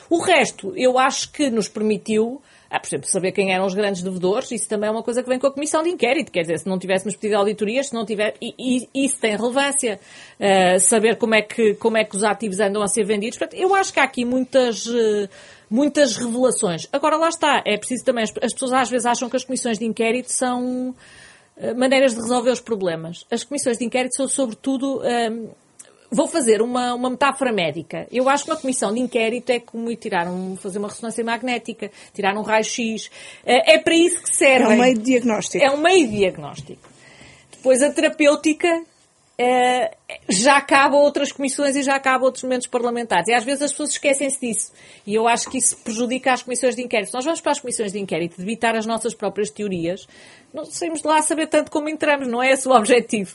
O 0.08 0.20
resto, 0.20 0.72
eu 0.76 0.98
acho 0.98 1.30
que 1.32 1.50
nos 1.50 1.68
permitiu 1.68 2.40
ah, 2.70 2.78
por 2.78 2.86
exemplo, 2.86 3.08
saber 3.08 3.32
quem 3.32 3.52
eram 3.52 3.66
os 3.66 3.74
grandes 3.74 4.00
devedores, 4.00 4.52
isso 4.52 4.68
também 4.68 4.88
é 4.88 4.92
uma 4.92 5.02
coisa 5.02 5.24
que 5.24 5.28
vem 5.28 5.40
com 5.40 5.48
a 5.48 5.52
comissão 5.52 5.82
de 5.82 5.88
inquérito. 5.90 6.30
Quer 6.30 6.42
dizer, 6.42 6.60
se 6.60 6.68
não 6.68 6.78
tivéssemos 6.78 7.16
pedido 7.16 7.36
auditorias, 7.38 7.88
se 7.88 7.94
não 7.94 8.06
tiver. 8.06 8.36
E, 8.40 8.86
e 8.94 9.04
isso 9.04 9.18
tem 9.18 9.36
relevância. 9.36 9.98
Uh, 10.38 10.78
saber 10.78 11.16
como 11.16 11.34
é, 11.34 11.42
que, 11.42 11.74
como 11.74 11.96
é 11.96 12.04
que 12.04 12.16
os 12.16 12.22
ativos 12.22 12.60
andam 12.60 12.80
a 12.80 12.86
ser 12.86 13.02
vendidos. 13.02 13.36
Portanto, 13.36 13.60
eu 13.60 13.74
acho 13.74 13.92
que 13.92 13.98
há 13.98 14.04
aqui 14.04 14.24
muitas. 14.24 14.86
Uh, 14.86 15.28
muitas 15.68 16.16
revelações. 16.16 16.86
Agora, 16.92 17.16
lá 17.16 17.28
está. 17.28 17.60
É 17.66 17.76
preciso 17.76 18.04
também. 18.04 18.22
As 18.22 18.52
pessoas 18.52 18.72
às 18.72 18.88
vezes 18.88 19.06
acham 19.06 19.28
que 19.28 19.36
as 19.36 19.44
comissões 19.44 19.76
de 19.76 19.84
inquérito 19.84 20.30
são 20.30 20.90
uh, 20.90 21.74
maneiras 21.76 22.14
de 22.14 22.20
resolver 22.20 22.50
os 22.50 22.60
problemas. 22.60 23.26
As 23.32 23.42
comissões 23.42 23.78
de 23.78 23.84
inquérito 23.84 24.14
são, 24.14 24.28
sobretudo, 24.28 25.02
Vou 26.10 26.26
fazer 26.26 26.60
uma, 26.60 26.94
uma 26.94 27.10
metáfora 27.10 27.52
médica. 27.52 28.06
Eu 28.10 28.28
acho 28.28 28.44
que 28.44 28.50
uma 28.50 28.56
comissão 28.56 28.92
de 28.92 29.00
inquérito 29.00 29.50
é 29.50 29.60
como 29.60 29.94
tirar 29.94 30.26
um, 30.26 30.56
fazer 30.56 30.78
uma 30.78 30.88
ressonância 30.88 31.24
magnética, 31.24 31.90
tirar 32.12 32.36
um 32.36 32.42
raio-x. 32.42 33.10
É, 33.44 33.74
é 33.74 33.78
para 33.78 33.94
isso 33.94 34.20
que 34.22 34.34
serve. 34.34 34.64
É 34.64 34.68
um 34.68 34.78
meio 34.78 34.94
de 34.94 35.04
diagnóstico. 35.04 35.64
É 35.64 35.70
um 35.70 35.76
meio 35.76 36.08
de 36.08 36.16
diagnóstico. 36.16 36.88
Depois 37.52 37.82
a 37.82 37.90
terapêutica 37.90 38.82
é, 39.38 39.96
já 40.28 40.58
acaba 40.58 40.98
outras 40.98 41.32
comissões 41.32 41.74
e 41.74 41.82
já 41.82 41.94
acaba 41.94 42.24
outros 42.24 42.42
momentos 42.44 42.66
parlamentares. 42.66 43.28
E 43.28 43.32
às 43.32 43.42
vezes 43.42 43.62
as 43.62 43.70
pessoas 43.70 43.90
esquecem-se 43.90 44.38
disso. 44.38 44.72
E 45.06 45.14
eu 45.14 45.26
acho 45.26 45.48
que 45.48 45.56
isso 45.56 45.78
prejudica 45.78 46.32
as 46.32 46.42
comissões 46.42 46.76
de 46.76 46.82
inquérito. 46.82 47.08
Se 47.08 47.14
nós 47.14 47.24
vamos 47.24 47.40
para 47.40 47.52
as 47.52 47.60
comissões 47.60 47.92
de 47.92 47.98
inquérito 47.98 48.36
debitar 48.36 48.76
as 48.76 48.84
nossas 48.84 49.14
próprias 49.14 49.48
teorias, 49.48 50.06
não 50.52 50.66
saímos 50.66 51.00
de 51.00 51.06
lá 51.06 51.18
a 51.18 51.22
saber 51.22 51.46
tanto 51.46 51.70
como 51.70 51.88
entramos, 51.88 52.28
não 52.28 52.42
é 52.42 52.50
esse 52.50 52.68
o 52.68 52.72
objetivo. 52.72 53.34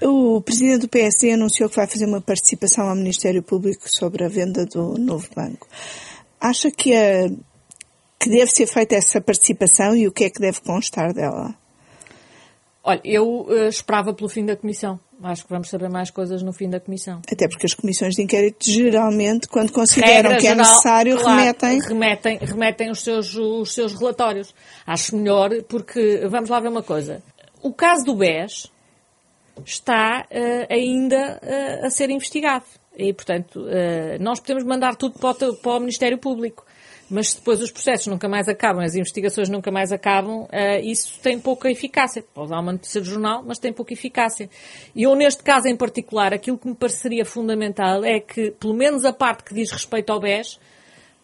O 0.00 0.40
presidente 0.40 0.82
do 0.82 0.88
PSD 0.88 1.32
anunciou 1.32 1.68
que 1.68 1.76
vai 1.76 1.86
fazer 1.86 2.06
uma 2.06 2.20
participação 2.20 2.88
ao 2.88 2.94
Ministério 2.94 3.42
Público 3.42 3.90
sobre 3.90 4.24
a 4.24 4.28
venda 4.28 4.64
do 4.64 4.96
novo 4.98 5.28
banco. 5.34 5.66
Acha 6.40 6.70
que, 6.70 6.94
a, 6.94 7.28
que 8.20 8.30
deve 8.30 8.48
ser 8.48 8.66
feita 8.66 8.94
essa 8.94 9.20
participação 9.20 9.96
e 9.96 10.06
o 10.06 10.12
que 10.12 10.24
é 10.24 10.30
que 10.30 10.40
deve 10.40 10.60
constar 10.60 11.12
dela? 11.12 11.54
Olha, 12.86 13.00
eu 13.02 13.46
uh, 13.48 13.66
esperava 13.66 14.12
pelo 14.12 14.28
fim 14.28 14.44
da 14.44 14.54
comissão. 14.54 15.00
Acho 15.22 15.44
que 15.44 15.50
vamos 15.50 15.70
saber 15.70 15.88
mais 15.88 16.10
coisas 16.10 16.42
no 16.42 16.52
fim 16.52 16.68
da 16.68 16.78
comissão. 16.78 17.22
Até 17.32 17.48
porque 17.48 17.64
as 17.64 17.72
comissões 17.72 18.14
de 18.14 18.22
inquérito, 18.22 18.70
geralmente, 18.70 19.48
quando 19.48 19.72
consideram 19.72 20.32
Regra 20.32 20.36
que 20.36 20.46
é 20.46 20.50
geral, 20.50 20.66
é 20.66 20.68
necessário, 20.68 21.18
claro, 21.18 21.40
remetem... 21.40 21.80
remetem... 21.80 22.38
Remetem 22.42 22.90
os 22.90 23.02
seus, 23.02 23.34
os 23.34 23.72
seus 23.72 23.94
relatórios. 23.94 24.54
Acho 24.86 25.16
melhor, 25.16 25.50
porque, 25.62 26.26
vamos 26.28 26.50
lá 26.50 26.60
ver 26.60 26.68
uma 26.68 26.82
coisa. 26.82 27.22
O 27.62 27.72
caso 27.72 28.04
do 28.04 28.14
BES 28.14 28.70
está 29.64 30.26
uh, 30.30 30.72
ainda 30.72 31.40
uh, 31.42 31.86
a 31.86 31.90
ser 31.90 32.10
investigado. 32.10 32.64
E, 32.96 33.12
portanto, 33.12 33.60
uh, 33.60 34.22
nós 34.22 34.40
podemos 34.40 34.64
mandar 34.64 34.96
tudo 34.96 35.18
para 35.18 35.48
o, 35.48 35.56
para 35.56 35.72
o, 35.72 35.80
Ministério 35.80 36.18
Público, 36.18 36.64
mas 37.10 37.30
se 37.30 37.38
depois 37.38 37.60
os 37.60 37.70
processos 37.70 38.06
nunca 38.06 38.28
mais 38.28 38.48
acabam, 38.48 38.82
as 38.82 38.94
investigações 38.94 39.48
nunca 39.48 39.70
mais 39.70 39.92
acabam, 39.92 40.48
isso 40.82 41.20
tem 41.20 41.38
pouca 41.38 41.70
eficácia. 41.70 42.24
Pode 42.32 42.48
dar 42.48 42.60
uma 42.60 42.72
notícia 42.72 43.00
de 43.00 43.08
jornal, 43.08 43.44
mas 43.46 43.58
tem 43.58 43.72
pouca 43.72 43.92
eficácia. 43.92 44.48
E 44.96 45.02
eu, 45.02 45.14
neste 45.14 45.42
caso 45.42 45.68
em 45.68 45.76
particular, 45.76 46.32
aquilo 46.32 46.56
que 46.56 46.66
me 46.66 46.74
pareceria 46.74 47.24
fundamental 47.24 48.02
é 48.04 48.20
que, 48.20 48.52
pelo 48.52 48.72
menos 48.72 49.04
a 49.04 49.12
parte 49.12 49.44
que 49.44 49.54
diz 49.54 49.70
respeito 49.70 50.10
ao 50.10 50.18
BES, 50.18 50.58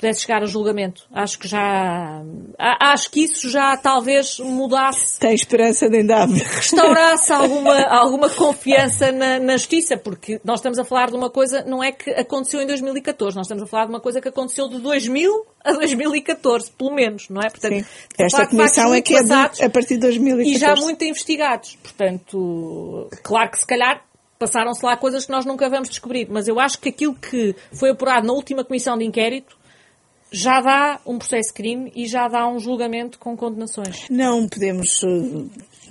pudesse 0.00 0.22
chegar 0.22 0.42
a 0.42 0.46
julgamento. 0.46 1.06
Acho 1.12 1.38
que 1.38 1.46
já. 1.46 2.22
Acho 2.58 3.10
que 3.10 3.20
isso 3.20 3.50
já 3.50 3.76
talvez 3.76 4.38
mudasse. 4.38 5.20
Tem 5.20 5.34
esperança 5.34 5.88
de 5.90 5.98
ainda 5.98 6.22
haver. 6.22 6.42
Restaurasse 6.42 7.32
alguma, 7.32 7.78
alguma 7.86 8.30
confiança 8.30 9.12
na, 9.12 9.38
na, 9.38 9.56
justiça, 9.58 9.98
porque 9.98 10.40
nós 10.42 10.60
estamos 10.60 10.78
a 10.78 10.84
falar 10.84 11.10
de 11.10 11.16
uma 11.16 11.28
coisa, 11.28 11.62
não 11.64 11.84
é 11.84 11.92
que 11.92 12.10
aconteceu 12.10 12.62
em 12.62 12.66
2014, 12.66 13.36
nós 13.36 13.46
estamos 13.46 13.62
a 13.62 13.66
falar 13.66 13.84
de 13.84 13.90
uma 13.90 14.00
coisa 14.00 14.20
que 14.20 14.28
aconteceu 14.28 14.68
de 14.68 14.78
2000 14.78 15.46
a 15.62 15.72
2014, 15.72 16.70
pelo 16.72 16.94
menos, 16.94 17.28
não 17.28 17.42
é? 17.42 17.50
Portanto, 17.50 17.74
Sim. 17.74 17.84
Esta 18.18 18.46
comissão 18.46 18.94
é 18.94 19.02
que 19.02 19.14
é 19.14 19.22
de, 19.22 19.32
a 19.32 19.70
partir 19.70 19.94
de 19.94 20.00
2014. 20.00 20.50
E 20.50 20.58
já 20.58 20.74
muito 20.76 21.04
investigados. 21.04 21.76
Portanto, 21.82 23.08
claro 23.22 23.50
que 23.50 23.58
se 23.58 23.66
calhar 23.66 24.02
passaram-se 24.38 24.82
lá 24.82 24.96
coisas 24.96 25.26
que 25.26 25.32
nós 25.32 25.44
nunca 25.44 25.68
vamos 25.68 25.90
descobrir, 25.90 26.26
mas 26.30 26.48
eu 26.48 26.58
acho 26.58 26.78
que 26.78 26.88
aquilo 26.88 27.14
que 27.14 27.54
foi 27.74 27.90
apurado 27.90 28.26
na 28.26 28.32
última 28.32 28.64
comissão 28.64 28.96
de 28.96 29.04
inquérito 29.04 29.59
já 30.30 30.60
dá 30.60 31.00
um 31.06 31.18
processo 31.18 31.48
de 31.48 31.54
crime 31.54 31.92
e 31.94 32.06
já 32.06 32.28
dá 32.28 32.48
um 32.48 32.58
julgamento 32.58 33.18
com 33.18 33.36
condenações. 33.36 34.06
Não 34.08 34.48
podemos 34.48 35.00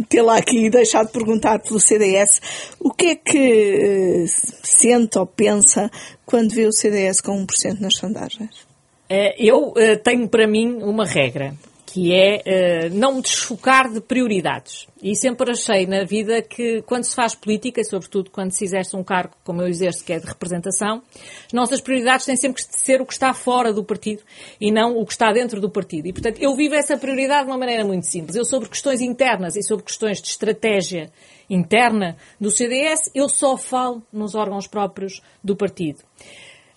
ter 0.08 0.22
lá 0.22 0.38
aqui 0.38 0.66
e 0.66 0.70
deixar 0.70 1.06
de 1.06 1.12
perguntar 1.12 1.60
pelo 1.60 1.80
CDS 1.80 2.42
o 2.80 2.92
que 2.92 3.06
é 3.08 3.16
que 3.16 4.24
uh, 4.24 4.28
sente 4.64 5.18
ou 5.18 5.26
pensa 5.26 5.92
quando 6.26 6.54
vê 6.54 6.66
o 6.66 6.72
CDS 6.72 7.22
com 7.22 7.46
1% 7.46 7.80
nas 7.80 7.96
sondagens. 7.98 8.62
Uh, 9.10 9.34
eu 9.38 9.74
tenho 10.04 10.28
para 10.30 10.48
mim 10.48 10.82
uma 10.82 11.06
regra 11.06 11.54
que 11.92 12.14
é 12.14 12.44
uh, 12.92 12.96
não 12.96 13.16
me 13.16 13.22
desfocar 13.22 13.92
de 13.92 14.00
prioridades. 14.00 14.88
E 15.02 15.16
sempre 15.16 15.52
achei 15.52 15.88
na 15.88 16.04
vida 16.04 16.40
que 16.40 16.84
quando 16.84 17.04
se 17.04 17.16
faz 17.16 17.34
política, 17.34 17.82
e 17.82 17.84
sobretudo 17.84 18.30
quando 18.30 18.52
se 18.52 18.64
exerce 18.64 18.96
um 18.96 19.04
cargo 19.04 19.34
como 19.44 19.64
eu 19.64 19.68
exerço, 19.68 20.06
que 20.06 20.14
é 20.14 20.20
de 20.20 20.28
representação, 20.28 21.02
as 21.48 21.54
nossas 21.54 21.82
prioridades 21.82 22.28
têm 22.28 22.36
sempre 22.36 22.62
que 22.64 22.78
ser 22.78 23.02
o 23.02 23.08
que 23.08 23.14
está 23.14 23.34
fora 23.34 23.74
do 23.74 23.84
partido 23.84 24.22
e 24.62 24.72
não 24.72 25.00
o 25.00 25.06
que 25.06 25.14
está 25.14 25.32
dentro 25.32 25.60
do 25.60 25.68
partido. 25.68 26.08
E, 26.08 26.14
portanto, 26.14 26.38
eu 26.40 26.56
vivo 26.56 26.76
essa 26.76 26.96
prioridade 26.96 27.46
de 27.46 27.52
uma 27.52 27.58
maneira 27.58 27.84
muito 27.84 28.06
simples. 28.06 28.36
Eu, 28.36 28.46
sobre 28.46 28.70
questões 28.70 29.02
internas 29.02 29.56
e 29.56 29.64
sobre 29.64 29.84
questões 29.84 30.22
de 30.22 30.28
estratégia 30.28 31.12
interna 31.50 32.18
do 32.40 32.52
CDS, 32.52 33.10
eu 33.16 33.28
só 33.28 33.58
falo 33.58 34.04
nos 34.14 34.36
órgãos 34.36 34.68
próprios 34.68 35.24
do 35.44 35.56
partido. 35.56 36.04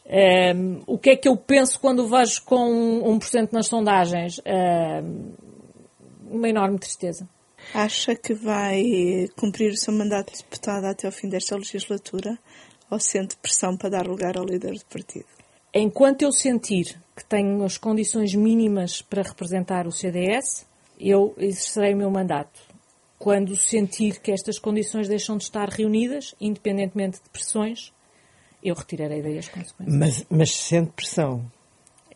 Um, 0.04 0.82
o 0.86 0.98
que 0.98 1.10
é 1.10 1.16
que 1.16 1.28
eu 1.28 1.36
penso 1.36 1.78
quando 1.78 2.08
vejo 2.08 2.42
com 2.44 3.02
1% 3.18 3.52
nas 3.52 3.68
sondagens? 3.68 4.40
Um, 4.40 5.32
uma 6.30 6.48
enorme 6.48 6.78
tristeza. 6.78 7.28
Acha 7.72 8.14
que 8.14 8.34
vai 8.34 9.28
cumprir 9.36 9.72
o 9.72 9.76
seu 9.76 9.94
mandato 9.94 10.32
de 10.32 10.38
deputada 10.38 10.90
até 10.90 11.06
ao 11.06 11.12
fim 11.12 11.28
desta 11.28 11.56
legislatura 11.56 12.38
ou 12.90 12.98
sente 12.98 13.36
pressão 13.36 13.76
para 13.76 13.90
dar 13.90 14.06
lugar 14.06 14.36
ao 14.36 14.44
líder 14.44 14.72
do 14.72 14.84
partido? 14.86 15.26
Enquanto 15.72 16.22
eu 16.22 16.32
sentir 16.32 17.00
que 17.16 17.24
tenho 17.24 17.64
as 17.64 17.78
condições 17.78 18.34
mínimas 18.34 19.00
para 19.00 19.22
representar 19.22 19.86
o 19.86 19.92
CDS, 19.92 20.66
eu 20.98 21.34
exercerei 21.38 21.94
o 21.94 21.96
meu 21.96 22.10
mandato. 22.10 22.60
Quando 23.18 23.56
sentir 23.56 24.20
que 24.20 24.32
estas 24.32 24.58
condições 24.58 25.08
deixam 25.08 25.36
de 25.36 25.44
estar 25.44 25.68
reunidas, 25.68 26.34
independentemente 26.40 27.22
de 27.22 27.30
pressões, 27.30 27.92
eu 28.62 28.74
retirarei 28.74 29.22
daí 29.22 29.38
as 29.38 29.48
consequências. 29.48 29.98
Mas, 29.98 30.26
mas 30.30 30.54
sente 30.54 30.92
pressão? 30.92 31.44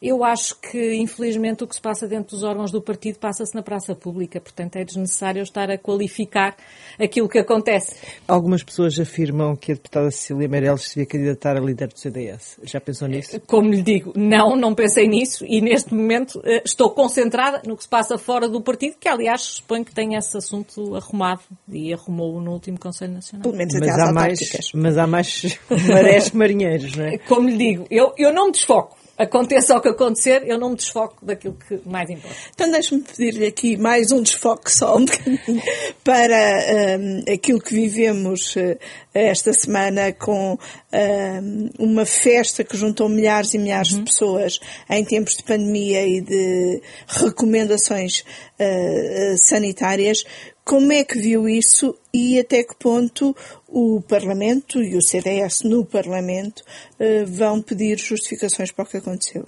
Eu 0.01 0.25
acho 0.25 0.59
que, 0.61 0.95
infelizmente, 0.95 1.65
o 1.65 1.67
que 1.67 1.75
se 1.75 1.81
passa 1.81 2.07
dentro 2.07 2.37
dos 2.37 2.43
órgãos 2.43 2.71
do 2.71 2.83
partido 2.83 3.19
passa-se 3.19 3.55
na 3.55 3.63
praça 3.63 3.95
pública, 3.95 4.41
portanto 4.41 4.77
é 4.77 4.85
desnecessário 4.85 5.43
estar 5.43 5.71
a 5.71 5.79
qualificar 5.79 6.57
aquilo 6.99 7.29
que 7.29 7.39
acontece. 7.39 7.97
Algumas 8.27 8.63
pessoas 8.63 8.99
afirmam 8.99 9.57
que 9.57 9.73
a 9.73 9.75
deputada 9.75 10.11
Cecília 10.11 10.49
Meirelles 10.49 10.83
se 10.83 10.89
devia 10.97 11.07
candidatar 11.07 11.57
a 11.57 11.61
líder 11.61 11.89
do 11.89 11.99
CDS. 11.99 12.59
Já 12.63 12.81
pensou 12.81 13.09
nisso? 13.09 13.41
Como 13.47 13.71
lhe 13.71 13.83
digo, 13.83 14.13
não, 14.17 14.57
não 14.57 14.75
pensei 14.75 15.09
nisso 15.09 15.45
e 15.47 15.61
neste 15.61 15.95
momento 15.95 16.41
eh, 16.45 16.63
estou 16.65 16.91
concentrada 16.91 17.63
no 17.67 17.77
que 17.77 17.83
se 17.83 17.89
passa 17.89 18.19
fora 18.19 18.49
do 18.49 18.61
partido, 18.61 18.97
que 18.99 19.09
aliás 19.09 19.43
suponho 19.43 19.85
que 19.85 19.95
tem 19.95 20.15
esse 20.15 20.37
assunto 20.37 20.95
arrumado 20.95 21.41
e 21.69 21.93
arrumou 21.93 22.41
no 22.41 22.53
último 22.53 22.79
Conselho 22.79 23.13
Nacional. 23.13 23.43
Pelo 23.43 23.57
menos 23.57 23.75
Mas 23.75 23.89
às 23.89 23.99
há, 23.99 24.13
mais, 24.13 24.39
mas 24.75 24.99
há 24.99 25.07
mais 25.07 25.59
marés 25.89 26.31
que 26.31 26.37
marinheiros, 26.37 26.97
não 26.97 27.05
é? 27.05 27.19
Como 27.19 27.49
lhe 27.49 27.57
digo, 27.57 27.87
eu, 27.91 28.13
eu 28.17 28.33
não 28.33 28.47
me 28.47 28.53
desfoco. 28.53 28.96
Aconteça 29.19 29.77
o 29.77 29.81
que 29.81 29.89
acontecer, 29.89 30.43
eu 30.47 30.59
não 30.59 30.71
me 30.71 30.77
desfoco 30.77 31.25
daquilo 31.25 31.55
que 31.55 31.81
mais 31.87 32.11
importa. 32.11 32.37
Então 32.55 32.71
deixe-me 32.71 33.01
pedir-lhe 33.01 33.47
aqui 33.47 33.77
mais 33.77 34.13
um 34.13 34.23
desfoque 34.23 34.71
só 34.71 34.97
um 34.97 35.07
bocadinho 35.07 35.63
para 36.05 36.99
hum, 37.01 37.25
aquilo 37.33 37.61
que 37.61 37.75
vivemos 37.75 38.55
eh, 38.57 38.79
esta 39.15 39.55
semana 39.55 40.13
com 40.13 40.59
hum, 40.93 41.71
uma 41.79 42.05
festa 42.05 42.63
que 42.63 42.77
juntou 42.77 43.09
milhares 43.09 43.55
e 43.55 43.59
milhares 43.59 43.89
de 43.89 44.03
pessoas 44.03 44.61
em 44.91 45.03
tempos 45.03 45.37
de 45.37 45.45
pandemia 45.45 46.07
e 46.07 46.21
de 46.21 46.83
recomendações 47.07 48.23
eh, 48.59 49.35
sanitárias. 49.39 50.25
Como 50.67 50.91
é 50.93 51.05
que 51.05 51.17
viu 51.19 51.49
isso 51.49 51.97
e 52.13 52.41
até 52.41 52.65
que 52.65 52.75
ponto 52.75 53.35
o 53.69 54.01
Parlamento 54.01 54.83
e 54.83 54.97
o 54.97 55.01
CDS 55.01 55.63
no 55.63 55.85
Parlamento 55.85 56.65
eh, 56.99 57.25
vão 57.25 57.63
pedir 57.63 57.97
justificações 58.01 58.73
para 58.73 58.85
o 58.85 58.89
que 58.89 58.97
aconteceu? 58.97 59.47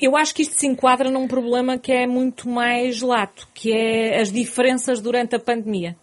Eu 0.00 0.16
acho 0.16 0.32
que 0.32 0.42
isto 0.42 0.54
se 0.54 0.66
enquadra 0.68 1.10
num 1.10 1.26
problema 1.26 1.76
que 1.76 1.90
é 1.90 2.06
muito 2.06 2.48
mais 2.48 3.02
lato, 3.02 3.48
que 3.52 3.72
é 3.72 4.20
as 4.20 4.30
diferenças 4.30 5.00
durante 5.00 5.34
a 5.34 5.40
pandemia. 5.40 5.96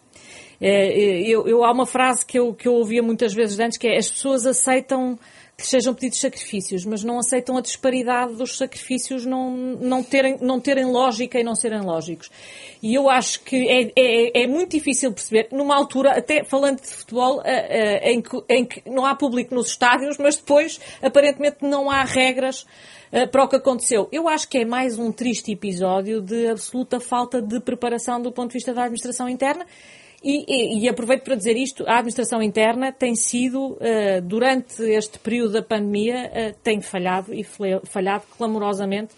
Eh, 0.59 1.23
Eu, 1.29 1.47
eu- 1.47 1.63
há 1.63 1.71
uma 1.71 1.85
frase 1.85 2.25
que 2.25 2.37
eu, 2.37 2.53
que 2.53 2.67
eu 2.67 2.73
ouvia 2.73 3.01
muitas 3.01 3.33
vezes 3.33 3.57
antes, 3.57 3.77
que 3.77 3.87
é 3.87 3.97
as 3.97 4.11
pessoas 4.11 4.45
aceitam 4.45 5.17
que 5.61 5.67
sejam 5.67 5.93
pedidos 5.93 6.19
sacrifícios, 6.19 6.83
mas 6.85 7.03
não 7.03 7.19
aceitam 7.19 7.55
a 7.55 7.61
disparidade 7.61 8.33
dos 8.33 8.57
sacrifícios 8.57 9.25
não, 9.25 9.51
não, 9.51 10.03
terem, 10.03 10.37
não 10.41 10.59
terem 10.59 10.85
lógica 10.85 11.39
e 11.39 11.43
não 11.43 11.55
serem 11.55 11.81
lógicos. 11.81 12.31
E 12.81 12.95
eu 12.95 13.09
acho 13.09 13.41
que 13.41 13.69
é, 13.69 13.91
é, 13.95 14.43
é 14.43 14.47
muito 14.47 14.71
difícil 14.71 15.13
perceber, 15.13 15.49
numa 15.51 15.75
altura, 15.75 16.17
até 16.17 16.43
falando 16.43 16.81
de 16.81 16.87
futebol, 16.87 17.41
eh, 17.45 18.09
eh, 18.09 18.11
em 18.11 18.21
que, 18.21 18.43
em 18.49 18.65
que 18.65 18.89
não 18.89 19.05
há 19.05 19.15
público 19.15 19.53
nos 19.53 19.67
estádios, 19.67 20.17
mas 20.17 20.35
depois, 20.35 20.79
aparentemente, 21.01 21.57
não 21.61 21.91
há 21.91 22.03
regras 22.03 22.65
eh, 23.11 23.27
para 23.27 23.43
o 23.43 23.47
que 23.47 23.57
aconteceu. 23.57 24.09
Eu 24.11 24.27
acho 24.27 24.47
que 24.47 24.57
é 24.57 24.65
mais 24.65 24.97
um 24.97 25.11
triste 25.11 25.51
episódio 25.51 26.21
de 26.21 26.47
absoluta 26.47 26.99
falta 26.99 27.39
de 27.39 27.59
preparação 27.59 28.19
do 28.19 28.31
ponto 28.31 28.49
de 28.49 28.53
vista 28.53 28.73
da 28.73 28.81
administração 28.81 29.29
interna. 29.29 29.65
E, 30.23 30.45
e- 30.47 30.79
e 30.83 30.89
aproveito 30.89 31.23
para 31.23 31.35
dizer 31.35 31.57
isto, 31.57 31.83
a 31.87 31.93
administração 31.95 32.43
interna 32.43 32.91
tem 32.91 33.15
sido, 33.15 33.75
eh, 33.81 34.21
durante 34.21 34.83
este 34.83 35.17
período 35.17 35.53
da 35.53 35.63
pandemia, 35.63 36.29
eh, 36.33 36.53
tem 36.63 36.79
falhado 36.79 37.33
e 37.33 37.43
falhado 37.85 38.23
clamorosamente 38.37 39.13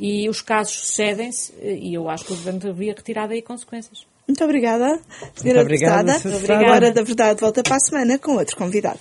e 0.00 0.26
os 0.30 0.40
casos 0.40 0.74
sucedem-se 0.76 1.52
eh, 1.60 1.76
e 1.78 1.92
eu 1.94 2.08
acho 2.08 2.24
que 2.24 2.32
o 2.32 2.36
Governo 2.36 2.58
devia 2.60 2.94
retirar 2.94 3.26
daí 3.28 3.42
consequências. 3.42 4.06
Muito 4.26 4.42
obrigada, 4.42 4.98
Senhora 5.34 5.60
obrigado, 5.60 6.06
Deputada. 6.06 6.18
Sra. 6.18 6.30
Deputada. 6.30 6.64
Agora, 6.66 6.90
da 6.92 7.02
verdade, 7.02 7.40
volta 7.40 7.62
para 7.62 7.76
a 7.76 7.80
semana 7.80 8.18
com 8.18 8.32
outro 8.36 8.56
convidado. 8.56 9.00